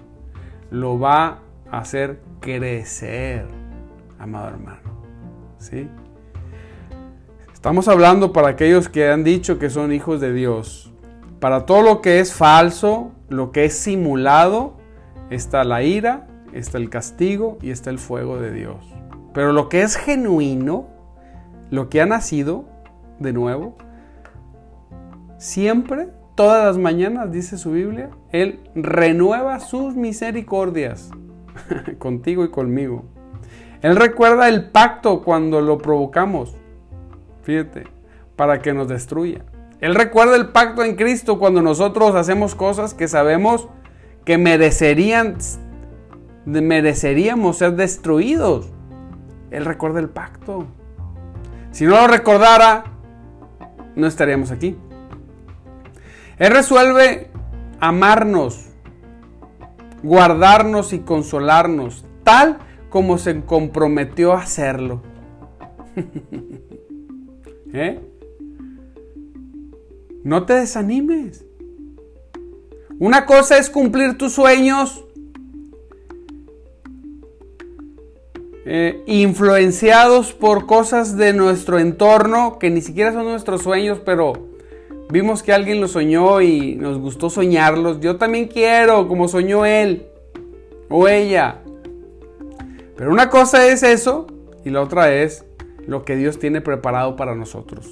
Lo 0.69 0.99
va 0.99 1.39
a 1.71 1.79
hacer 1.79 2.19
crecer, 2.39 3.47
amado 4.19 4.49
hermano. 4.49 4.80
Estamos 7.53 7.87
hablando 7.87 8.33
para 8.33 8.49
aquellos 8.49 8.89
que 8.89 9.09
han 9.09 9.23
dicho 9.23 9.59
que 9.59 9.69
son 9.69 9.93
hijos 9.93 10.19
de 10.19 10.33
Dios. 10.33 10.91
Para 11.39 11.65
todo 11.65 11.83
lo 11.83 12.01
que 12.01 12.19
es 12.19 12.33
falso, 12.33 13.11
lo 13.29 13.51
que 13.51 13.65
es 13.65 13.77
simulado, 13.77 14.77
está 15.29 15.63
la 15.63 15.83
ira, 15.83 16.27
está 16.53 16.77
el 16.77 16.89
castigo 16.89 17.57
y 17.61 17.69
está 17.69 17.89
el 17.91 17.99
fuego 17.99 18.39
de 18.39 18.51
Dios. 18.51 18.77
Pero 19.33 19.53
lo 19.53 19.69
que 19.69 19.83
es 19.83 19.95
genuino, 19.95 20.87
lo 21.69 21.89
que 21.89 22.01
ha 22.01 22.05
nacido 22.05 22.65
de 23.19 23.31
nuevo, 23.31 23.77
siempre, 25.37 26.09
todas 26.35 26.65
las 26.65 26.77
mañanas, 26.77 27.31
dice 27.31 27.57
su 27.57 27.71
Biblia, 27.71 28.09
Él 28.31 28.59
renueva 28.75 29.59
sus 29.59 29.95
misericordias 29.95 31.11
contigo 31.99 32.43
y 32.43 32.49
conmigo. 32.49 33.05
Él 33.81 33.95
recuerda 33.95 34.47
el 34.47 34.69
pacto 34.69 35.23
cuando 35.23 35.59
lo 35.61 35.79
provocamos, 35.79 36.55
fíjate, 37.41 37.85
para 38.35 38.61
que 38.61 38.73
nos 38.73 38.87
destruya. 38.87 39.43
Él 39.79 39.95
recuerda 39.95 40.35
el 40.35 40.49
pacto 40.49 40.83
en 40.83 40.95
Cristo 40.95 41.39
cuando 41.39 41.63
nosotros 41.63 42.13
hacemos 42.13 42.53
cosas 42.53 42.93
que 42.93 43.07
sabemos 43.07 43.67
que 44.25 44.37
merecerían, 44.37 45.37
mereceríamos 46.45 47.57
ser 47.57 47.73
destruidos. 47.73 48.69
Él 49.49 49.65
recuerda 49.65 49.99
el 49.99 50.09
pacto. 50.09 50.67
Si 51.71 51.85
no 51.85 52.01
lo 52.01 52.07
recordara, 52.07 52.83
no 53.95 54.05
estaríamos 54.05 54.51
aquí. 54.51 54.77
Él 56.37 56.53
resuelve 56.53 57.31
amarnos, 57.79 58.67
guardarnos 60.03 60.93
y 60.93 60.99
consolarnos, 60.99 62.05
tal 62.23 62.59
como 62.91 63.17
se 63.17 63.41
comprometió 63.41 64.33
a 64.33 64.41
hacerlo. 64.41 65.01
¿Eh? 67.73 67.99
No 70.23 70.45
te 70.45 70.53
desanimes. 70.53 71.45
Una 72.99 73.25
cosa 73.25 73.57
es 73.57 73.69
cumplir 73.71 74.17
tus 74.17 74.33
sueños 74.33 75.05
eh, 78.65 79.01
influenciados 79.07 80.33
por 80.33 80.67
cosas 80.67 81.17
de 81.17 81.33
nuestro 81.33 81.79
entorno 81.79 82.59
que 82.59 82.69
ni 82.69 82.81
siquiera 82.81 83.13
son 83.13 83.23
nuestros 83.23 83.63
sueños, 83.63 83.99
pero 84.05 84.33
vimos 85.09 85.41
que 85.43 85.53
alguien 85.53 85.79
los 85.79 85.91
soñó 85.91 86.41
y 86.41 86.75
nos 86.75 86.99
gustó 86.99 87.29
soñarlos. 87.29 88.01
Yo 88.01 88.17
también 88.17 88.47
quiero, 88.47 89.07
como 89.07 89.29
soñó 89.29 89.65
él 89.65 90.07
o 90.89 91.07
ella. 91.07 91.61
Pero 93.01 93.13
una 93.13 93.31
cosa 93.31 93.65
es 93.65 93.81
eso 93.81 94.27
y 94.63 94.69
la 94.69 94.79
otra 94.79 95.11
es 95.11 95.43
lo 95.87 96.05
que 96.05 96.15
Dios 96.15 96.37
tiene 96.37 96.61
preparado 96.61 97.15
para 97.15 97.33
nosotros. 97.33 97.89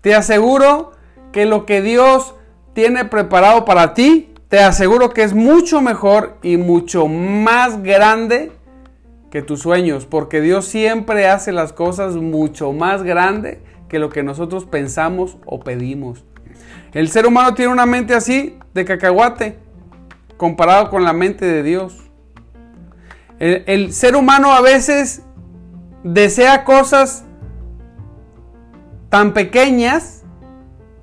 Te 0.00 0.14
aseguro 0.14 0.92
que 1.32 1.44
lo 1.44 1.66
que 1.66 1.82
Dios 1.82 2.34
tiene 2.72 3.04
preparado 3.04 3.66
para 3.66 3.92
ti, 3.92 4.32
te 4.48 4.60
aseguro 4.60 5.10
que 5.10 5.22
es 5.22 5.34
mucho 5.34 5.82
mejor 5.82 6.38
y 6.42 6.56
mucho 6.56 7.08
más 7.08 7.82
grande 7.82 8.52
que 9.30 9.42
tus 9.42 9.60
sueños, 9.60 10.06
porque 10.06 10.40
Dios 10.40 10.64
siempre 10.64 11.26
hace 11.26 11.52
las 11.52 11.74
cosas 11.74 12.14
mucho 12.14 12.72
más 12.72 13.02
grande 13.02 13.60
que 13.90 13.98
lo 13.98 14.08
que 14.08 14.22
nosotros 14.22 14.64
pensamos 14.64 15.36
o 15.44 15.60
pedimos. 15.60 16.24
El 16.94 17.10
ser 17.10 17.26
humano 17.26 17.52
tiene 17.52 17.70
una 17.70 17.84
mente 17.84 18.14
así 18.14 18.56
de 18.72 18.86
cacahuate 18.86 19.58
comparado 20.38 20.88
con 20.88 21.04
la 21.04 21.12
mente 21.12 21.44
de 21.44 21.62
Dios. 21.62 22.01
El, 23.42 23.92
ser 23.92 24.14
humano 24.14 24.52
a 24.52 24.60
veces 24.60 25.24
desea 26.04 26.62
cosas 26.62 27.24
tan 29.08 29.32
pequeñas 29.32 30.22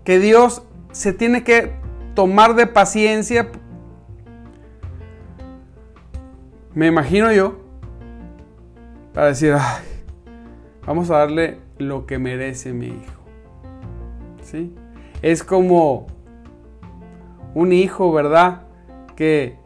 que 0.06 0.20
Dios 0.20 0.64
se 0.94 1.12
tiene 1.12 1.44
que 1.44 1.74
tomar 2.16 2.56
de 2.56 2.66
paciencia. 2.66 3.50
Me 6.74 6.88
imagino 6.88 7.30
yo, 7.34 7.60
para 9.14 9.28
decir, 9.28 9.58
vamos 10.88 11.12
a 11.12 11.18
darle 11.18 11.60
lo 11.78 12.06
que 12.06 12.20
merece 12.20 12.72
mi 12.72 12.88
hijo. 12.88 13.20
¿Sí? 14.44 14.74
Es 15.22 15.44
como 15.44 16.08
un 17.54 17.74
hijo, 17.74 18.14
¿verdad? 18.14 18.62
Que, 19.18 19.58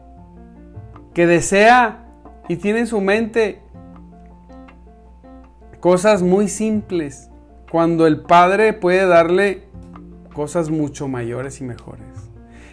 que 1.14 1.28
desea 1.28 2.03
y 2.48 2.56
tiene 2.56 2.80
en 2.80 2.86
su 2.86 3.00
mente 3.00 3.60
cosas 5.80 6.22
muy 6.22 6.48
simples, 6.48 7.30
cuando 7.70 8.06
el 8.06 8.20
padre 8.20 8.72
puede 8.72 9.06
darle 9.06 9.64
cosas 10.32 10.70
mucho 10.70 11.08
mayores 11.08 11.60
y 11.60 11.64
mejores. 11.64 12.06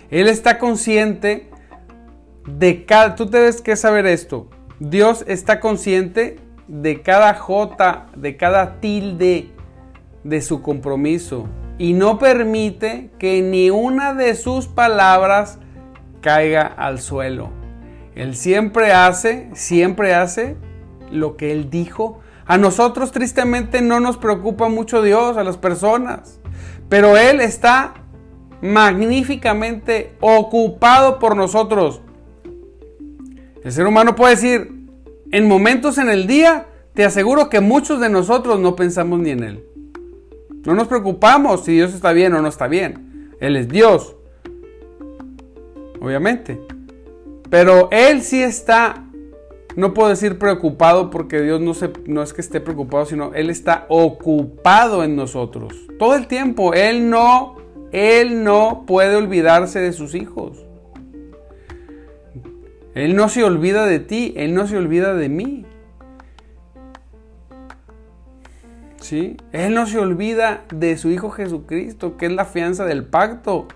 Él 0.09 0.27
está 0.27 0.57
consciente 0.57 1.49
de 2.45 2.85
cada... 2.85 3.15
Tú 3.15 3.29
debes 3.29 3.61
que 3.61 3.75
saber 3.75 4.05
esto. 4.05 4.47
Dios 4.79 5.23
está 5.27 5.59
consciente 5.59 6.39
de 6.67 7.01
cada 7.01 7.33
jota, 7.33 8.07
de 8.15 8.37
cada 8.37 8.79
tilde 8.79 9.49
de 10.23 10.41
su 10.41 10.61
compromiso 10.61 11.47
y 11.77 11.93
no 11.93 12.19
permite 12.19 13.09
que 13.17 13.41
ni 13.41 13.69
una 13.69 14.13
de 14.13 14.35
sus 14.35 14.67
palabras 14.67 15.59
caiga 16.21 16.61
al 16.61 16.99
suelo. 16.99 17.60
Él 18.15 18.35
siempre 18.35 18.91
hace, 18.91 19.49
siempre 19.53 20.13
hace 20.13 20.55
lo 21.11 21.37
que 21.37 21.51
Él 21.51 21.69
dijo. 21.69 22.19
A 22.45 22.57
nosotros 22.57 23.11
tristemente 23.11 23.81
no 23.81 23.99
nos 23.99 24.17
preocupa 24.17 24.69
mucho 24.69 25.01
Dios, 25.01 25.37
a 25.37 25.43
las 25.43 25.57
personas. 25.57 26.39
Pero 26.89 27.17
Él 27.17 27.39
está 27.39 27.93
magníficamente 28.61 30.15
ocupado 30.19 31.19
por 31.19 31.35
nosotros. 31.35 32.01
El 33.63 33.71
ser 33.71 33.87
humano 33.87 34.15
puede 34.15 34.35
decir, 34.35 34.81
en 35.31 35.47
momentos 35.47 35.97
en 35.97 36.09
el 36.09 36.27
día, 36.27 36.67
te 36.93 37.05
aseguro 37.05 37.49
que 37.49 37.61
muchos 37.61 38.01
de 38.01 38.09
nosotros 38.09 38.59
no 38.59 38.75
pensamos 38.75 39.19
ni 39.19 39.29
en 39.29 39.43
Él. 39.43 39.65
No 40.65 40.73
nos 40.73 40.87
preocupamos 40.87 41.63
si 41.63 41.73
Dios 41.73 41.93
está 41.93 42.11
bien 42.11 42.33
o 42.33 42.41
no 42.41 42.47
está 42.47 42.67
bien. 42.67 43.31
Él 43.39 43.55
es 43.55 43.67
Dios. 43.67 44.15
Obviamente. 45.99 46.59
Pero 47.51 47.89
Él 47.91 48.23
sí 48.23 48.41
está, 48.41 49.05
no 49.75 49.93
puedo 49.93 50.09
decir 50.09 50.39
preocupado 50.39 51.11
porque 51.11 51.39
Dios 51.41 51.61
no, 51.61 51.73
no 52.07 52.23
es 52.23 52.33
que 52.33 52.41
esté 52.41 52.61
preocupado, 52.61 53.05
sino 53.05 53.35
Él 53.35 53.51
está 53.51 53.85
ocupado 53.89 55.03
en 55.03 55.15
nosotros. 55.15 55.75
Todo 55.99 56.15
el 56.15 56.25
tiempo. 56.25 56.73
Él 56.73 57.11
no 57.11 57.61
él 57.91 58.43
no 58.43 58.85
puede 58.87 59.15
olvidarse 59.15 59.79
de 59.79 59.91
sus 59.91 60.15
hijos. 60.15 60.65
Él 62.93 63.15
no 63.15 63.29
se 63.29 63.43
olvida 63.43 63.85
de 63.85 63.99
ti, 63.99 64.33
Él 64.37 64.53
no 64.53 64.67
se 64.67 64.77
olvida 64.77 65.13
de 65.13 65.29
mí. 65.29 65.65
¿Sí? 68.97 69.37
Él 69.51 69.73
no 69.73 69.87
se 69.87 69.97
olvida 69.97 70.63
de 70.73 70.97
su 70.97 71.09
Hijo 71.09 71.31
Jesucristo, 71.31 72.17
que 72.17 72.27
es 72.27 72.31
la 72.31 72.45
fianza 72.45 72.85
del 72.85 73.05
pacto, 73.05 73.67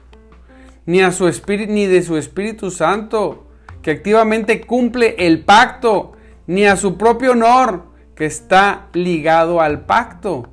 ni, 0.86 1.02
a 1.02 1.12
su 1.12 1.28
espíritu, 1.28 1.74
ni 1.74 1.88
de 1.88 2.04
su 2.04 2.16
Espíritu 2.16 2.72
Santo, 2.72 3.45
que 3.86 3.92
activamente 3.92 4.62
cumple 4.62 5.14
el 5.20 5.46
pacto, 5.46 6.14
ni 6.48 6.66
a 6.66 6.76
su 6.76 6.98
propio 6.98 7.34
honor, 7.34 7.84
que 8.16 8.26
está 8.26 8.88
ligado 8.94 9.62
al 9.62 9.86
pacto. 9.86 10.50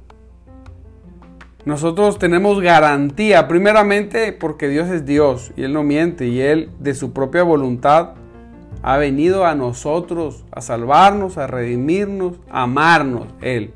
Nosotros 1.64 2.18
tenemos 2.18 2.60
garantía, 2.60 3.48
primeramente 3.48 4.34
porque 4.34 4.68
Dios 4.68 4.90
es 4.90 5.06
Dios 5.06 5.50
y 5.56 5.62
Él 5.62 5.72
no 5.72 5.82
miente 5.82 6.26
y 6.26 6.42
Él 6.42 6.72
de 6.78 6.92
su 6.92 7.14
propia 7.14 7.42
voluntad 7.42 8.10
ha 8.82 8.98
venido 8.98 9.46
a 9.46 9.54
nosotros 9.54 10.44
a 10.52 10.60
salvarnos, 10.60 11.38
a 11.38 11.46
redimirnos, 11.46 12.34
a 12.50 12.64
amarnos, 12.64 13.28
Él. 13.40 13.72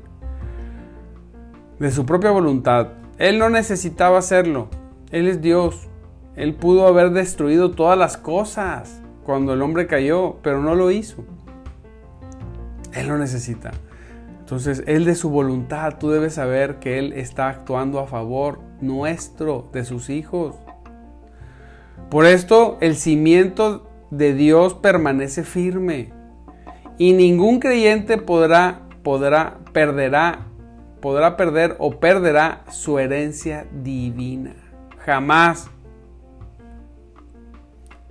De 1.79 1.89
su 1.89 2.05
propia 2.05 2.29
voluntad. 2.29 2.89
Él 3.17 3.39
no 3.39 3.49
necesitaba 3.49 4.19
hacerlo. 4.19 4.67
Él 5.09 5.27
es 5.27 5.41
Dios. 5.41 5.87
Él 6.35 6.53
pudo 6.53 6.85
haber 6.85 7.09
destruido 7.09 7.71
todas 7.71 7.97
las 7.97 8.17
cosas 8.17 9.01
cuando 9.27 9.53
el 9.53 9.61
hombre 9.61 9.85
cayó, 9.85 10.37
pero 10.41 10.63
no 10.63 10.73
lo 10.73 10.89
hizo. 10.89 11.23
Él 12.93 13.07
no 13.07 13.19
necesita. 13.19 13.73
Entonces, 14.39 14.81
Él 14.87 15.05
de 15.05 15.13
su 15.13 15.29
voluntad, 15.29 15.99
tú 15.99 16.09
debes 16.09 16.33
saber 16.33 16.79
que 16.79 16.97
Él 16.97 17.13
está 17.13 17.49
actuando 17.49 17.99
a 17.99 18.07
favor 18.07 18.59
nuestro, 18.81 19.69
de 19.71 19.85
sus 19.85 20.09
hijos. 20.09 20.55
Por 22.09 22.25
esto, 22.25 22.79
el 22.81 22.95
cimiento 22.95 23.87
de 24.09 24.33
Dios 24.33 24.73
permanece 24.73 25.43
firme 25.43 26.11
y 26.97 27.13
ningún 27.13 27.59
creyente 27.59 28.17
podrá, 28.17 28.79
podrá, 29.03 29.59
perderá 29.73 30.47
podrá 31.01 31.37
perder 31.37 31.75
o 31.79 31.99
perderá 31.99 32.63
su 32.69 32.99
herencia 32.99 33.65
divina. 33.71 34.55
Jamás. 35.05 35.69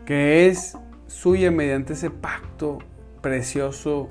Que 0.04 0.46
es 0.46 0.78
suya 1.06 1.50
mediante 1.50 1.94
ese 1.94 2.10
pacto 2.10 2.78
precioso 3.20 4.08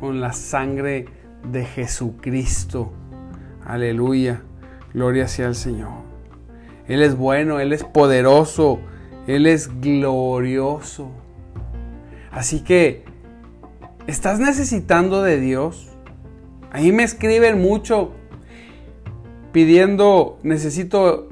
con 0.00 0.20
la 0.20 0.32
sangre 0.32 1.06
de 1.50 1.64
Jesucristo. 1.64 2.92
Aleluya. 3.64 4.42
Gloria 4.92 5.28
sea 5.28 5.46
al 5.46 5.54
Señor. 5.54 6.02
Él 6.88 7.02
es 7.02 7.16
bueno, 7.16 7.60
Él 7.60 7.72
es 7.72 7.84
poderoso, 7.84 8.80
Él 9.26 9.46
es 9.46 9.80
glorioso. 9.80 11.10
Así 12.30 12.60
que, 12.60 13.04
¿estás 14.06 14.38
necesitando 14.38 15.22
de 15.22 15.40
Dios? 15.40 15.88
Ahí 16.72 16.92
me 16.92 17.02
escriben 17.02 17.60
mucho 17.60 18.12
pidiendo, 19.52 20.38
necesito 20.42 21.28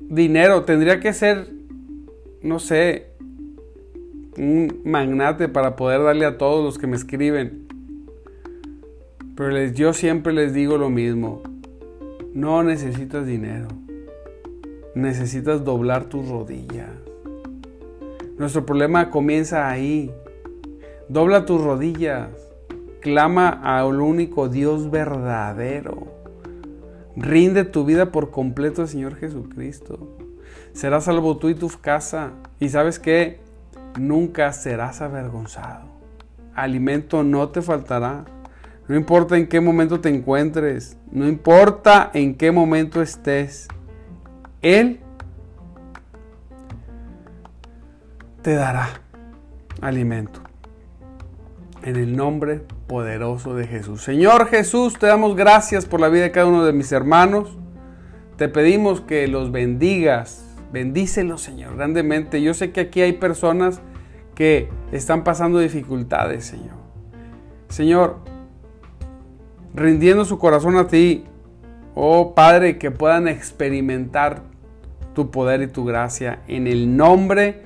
dinero. 0.00 0.64
Tendría 0.64 1.00
que 1.00 1.12
ser, 1.12 1.52
no 2.42 2.58
sé, 2.58 3.10
un 4.38 4.82
magnate 4.84 5.48
para 5.48 5.76
poder 5.76 6.02
darle 6.02 6.26
a 6.26 6.38
todos 6.38 6.64
los 6.64 6.78
que 6.78 6.86
me 6.86 6.96
escriben. 6.96 7.66
Pero 9.34 9.50
les, 9.50 9.74
yo 9.74 9.92
siempre 9.92 10.32
les 10.32 10.54
digo 10.54 10.78
lo 10.78 10.90
mismo. 10.90 11.42
No 12.34 12.62
necesitas 12.62 13.26
dinero. 13.26 13.68
Necesitas 14.94 15.64
doblar 15.64 16.04
tus 16.04 16.28
rodillas. 16.28 16.90
Nuestro 18.38 18.66
problema 18.66 19.10
comienza 19.10 19.68
ahí. 19.68 20.10
Dobla 21.08 21.46
tus 21.46 21.62
rodillas 21.62 22.28
clama 23.06 23.50
al 23.62 24.00
único 24.00 24.48
Dios 24.48 24.90
verdadero. 24.90 26.08
Rinde 27.14 27.64
tu 27.64 27.84
vida 27.84 28.10
por 28.10 28.32
completo 28.32 28.82
al 28.82 28.88
Señor 28.88 29.14
Jesucristo. 29.14 30.18
Serás 30.72 31.04
salvo 31.04 31.36
tú 31.36 31.48
y 31.48 31.54
tu 31.54 31.70
casa. 31.80 32.32
Y 32.58 32.68
sabes 32.68 32.98
que 32.98 33.38
nunca 33.98 34.52
serás 34.52 35.00
avergonzado. 35.00 35.84
Alimento 36.54 37.22
no 37.22 37.48
te 37.48 37.62
faltará. 37.62 38.24
No 38.88 38.96
importa 38.96 39.36
en 39.36 39.48
qué 39.48 39.60
momento 39.60 40.00
te 40.00 40.08
encuentres. 40.08 40.96
No 41.10 41.28
importa 41.28 42.10
en 42.14 42.34
qué 42.34 42.52
momento 42.52 43.02
estés. 43.02 43.68
Él 44.62 45.00
te 48.42 48.54
dará 48.54 48.88
alimento. 49.80 50.40
En 51.82 51.96
el 51.96 52.16
nombre 52.16 52.62
poderoso 52.86 53.54
de 53.54 53.66
Jesús. 53.66 54.02
Señor 54.02 54.48
Jesús, 54.48 54.98
te 54.98 55.06
damos 55.06 55.36
gracias 55.36 55.84
por 55.84 56.00
la 56.00 56.08
vida 56.08 56.22
de 56.22 56.30
cada 56.30 56.46
uno 56.46 56.64
de 56.64 56.72
mis 56.72 56.92
hermanos. 56.92 57.58
Te 58.36 58.48
pedimos 58.48 59.00
que 59.00 59.28
los 59.28 59.50
bendigas. 59.50 60.45
Bendícelos, 60.72 61.42
Señor, 61.42 61.76
grandemente. 61.76 62.42
Yo 62.42 62.54
sé 62.54 62.72
que 62.72 62.80
aquí 62.80 63.00
hay 63.00 63.12
personas 63.14 63.80
que 64.34 64.68
están 64.92 65.24
pasando 65.24 65.58
dificultades, 65.58 66.44
Señor. 66.44 66.76
Señor, 67.68 68.18
rindiendo 69.74 70.24
su 70.24 70.38
corazón 70.38 70.76
a 70.76 70.86
ti, 70.86 71.24
oh 71.94 72.34
Padre, 72.34 72.78
que 72.78 72.90
puedan 72.90 73.28
experimentar 73.28 74.42
tu 75.14 75.30
poder 75.30 75.62
y 75.62 75.68
tu 75.68 75.84
gracia 75.84 76.42
en 76.46 76.66
el 76.66 76.96
nombre 76.96 77.62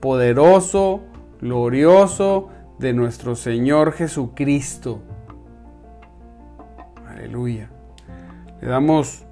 poderoso, 0.00 1.02
glorioso 1.40 2.48
de 2.78 2.92
nuestro 2.92 3.36
Señor 3.36 3.92
Jesucristo. 3.92 5.00
Aleluya. 7.06 7.70
Le 8.60 8.68
damos, 8.68 9.24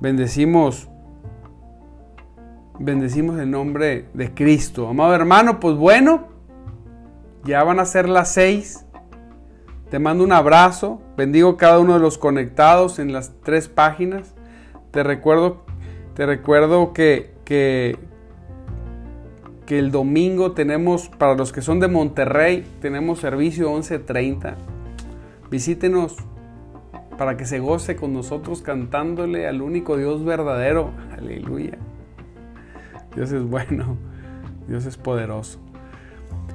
bendecimos, 0.00 0.88
bendecimos 2.78 3.38
el 3.38 3.50
nombre 3.50 4.06
de 4.14 4.34
Cristo. 4.34 4.88
Amado 4.88 5.14
hermano, 5.14 5.60
pues 5.60 5.76
bueno, 5.76 6.28
ya 7.44 7.62
van 7.62 7.80
a 7.80 7.84
ser 7.84 8.08
las 8.08 8.32
seis. 8.32 8.84
Te 9.90 9.98
mando 9.98 10.24
un 10.24 10.32
abrazo. 10.32 11.00
Bendigo 11.16 11.56
cada 11.56 11.78
uno 11.78 11.94
de 11.94 12.00
los 12.00 12.18
conectados 12.18 12.98
en 12.98 13.12
las 13.12 13.32
tres 13.42 13.68
páginas. 13.68 14.34
Te 14.90 15.02
recuerdo, 15.02 15.64
te 16.14 16.26
recuerdo 16.26 16.92
que, 16.92 17.34
que, 17.44 17.96
que 19.66 19.78
el 19.78 19.90
domingo 19.90 20.52
tenemos, 20.52 21.08
para 21.08 21.34
los 21.34 21.52
que 21.52 21.62
son 21.62 21.80
de 21.80 21.88
Monterrey, 21.88 22.66
tenemos 22.80 23.20
servicio 23.20 23.70
11.30. 23.70 24.54
Visítenos 25.50 26.16
para 27.18 27.36
que 27.36 27.44
se 27.44 27.60
goce 27.60 27.94
con 27.94 28.12
nosotros 28.12 28.62
cantándole 28.62 29.46
al 29.46 29.62
único 29.62 29.96
Dios 29.96 30.24
verdadero. 30.24 30.90
Aleluya. 31.16 31.78
Dios 33.14 33.32
es 33.32 33.42
bueno, 33.42 33.96
Dios 34.68 34.86
es 34.86 34.96
poderoso. 34.96 35.60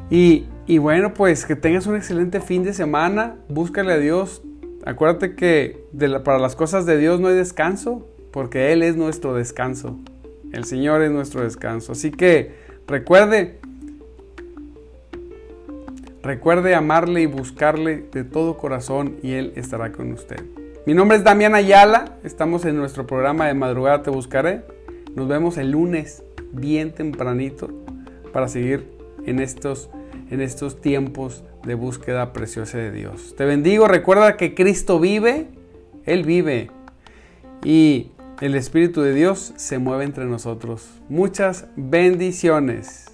Y, 0.09 0.47
bueno, 0.79 1.13
pues 1.13 1.45
que 1.45 1.55
tengas 1.55 1.85
un 1.85 1.95
excelente 1.95 2.41
fin 2.41 2.63
de 2.63 2.73
semana. 2.73 3.35
Búscale 3.47 3.93
a 3.93 3.97
Dios. 3.97 4.41
Acuérdate 4.85 5.35
que 5.35 5.85
para 6.23 6.39
las 6.39 6.55
cosas 6.55 6.85
de 6.85 6.97
Dios 6.97 7.19
no 7.19 7.27
hay 7.27 7.35
descanso, 7.35 8.07
porque 8.31 8.71
Él 8.73 8.81
es 8.81 8.95
nuestro 8.95 9.35
descanso. 9.35 9.99
El 10.51 10.65
Señor 10.65 11.03
es 11.03 11.11
nuestro 11.11 11.43
descanso. 11.43 11.91
Así 11.91 12.09
que 12.09 12.69
Recuerde, 12.89 13.59
recuerde 16.23 16.73
amarle 16.73 17.21
y 17.21 17.27
buscarle 17.27 18.03
de 18.11 18.23
todo 18.23 18.57
corazón 18.57 19.17
y 19.21 19.33
Él 19.33 19.53
estará 19.55 19.91
con 19.91 20.11
usted. 20.11 20.43
Mi 20.87 20.95
nombre 20.95 21.15
es 21.17 21.23
Damián 21.23 21.53
Ayala, 21.53 22.17
estamos 22.23 22.65
en 22.65 22.77
nuestro 22.77 23.05
programa 23.05 23.45
de 23.45 23.53
Madrugada 23.53 24.01
Te 24.01 24.09
Buscaré. 24.09 24.63
Nos 25.13 25.27
vemos 25.27 25.59
el 25.59 25.69
lunes 25.69 26.23
bien 26.51 26.93
tempranito 26.93 27.69
para 28.31 28.47
seguir 28.47 28.87
en 29.25 29.39
estos, 29.39 29.89
en 30.29 30.41
estos 30.41 30.81
tiempos 30.81 31.43
de 31.65 31.75
búsqueda 31.75 32.33
preciosa 32.33 32.77
de 32.77 32.91
Dios. 32.91 33.35
Te 33.35 33.45
bendigo, 33.45 33.87
recuerda 33.87 34.37
que 34.37 34.55
Cristo 34.55 34.99
vive, 34.99 35.47
Él 36.05 36.23
vive. 36.23 36.71
Y 37.63 38.11
el 38.41 38.55
Espíritu 38.55 39.01
de 39.01 39.13
Dios 39.13 39.53
se 39.57 39.79
mueve 39.79 40.05
entre 40.05 40.25
nosotros. 40.25 40.87
Muchas 41.09 41.67
bendiciones. 41.75 43.08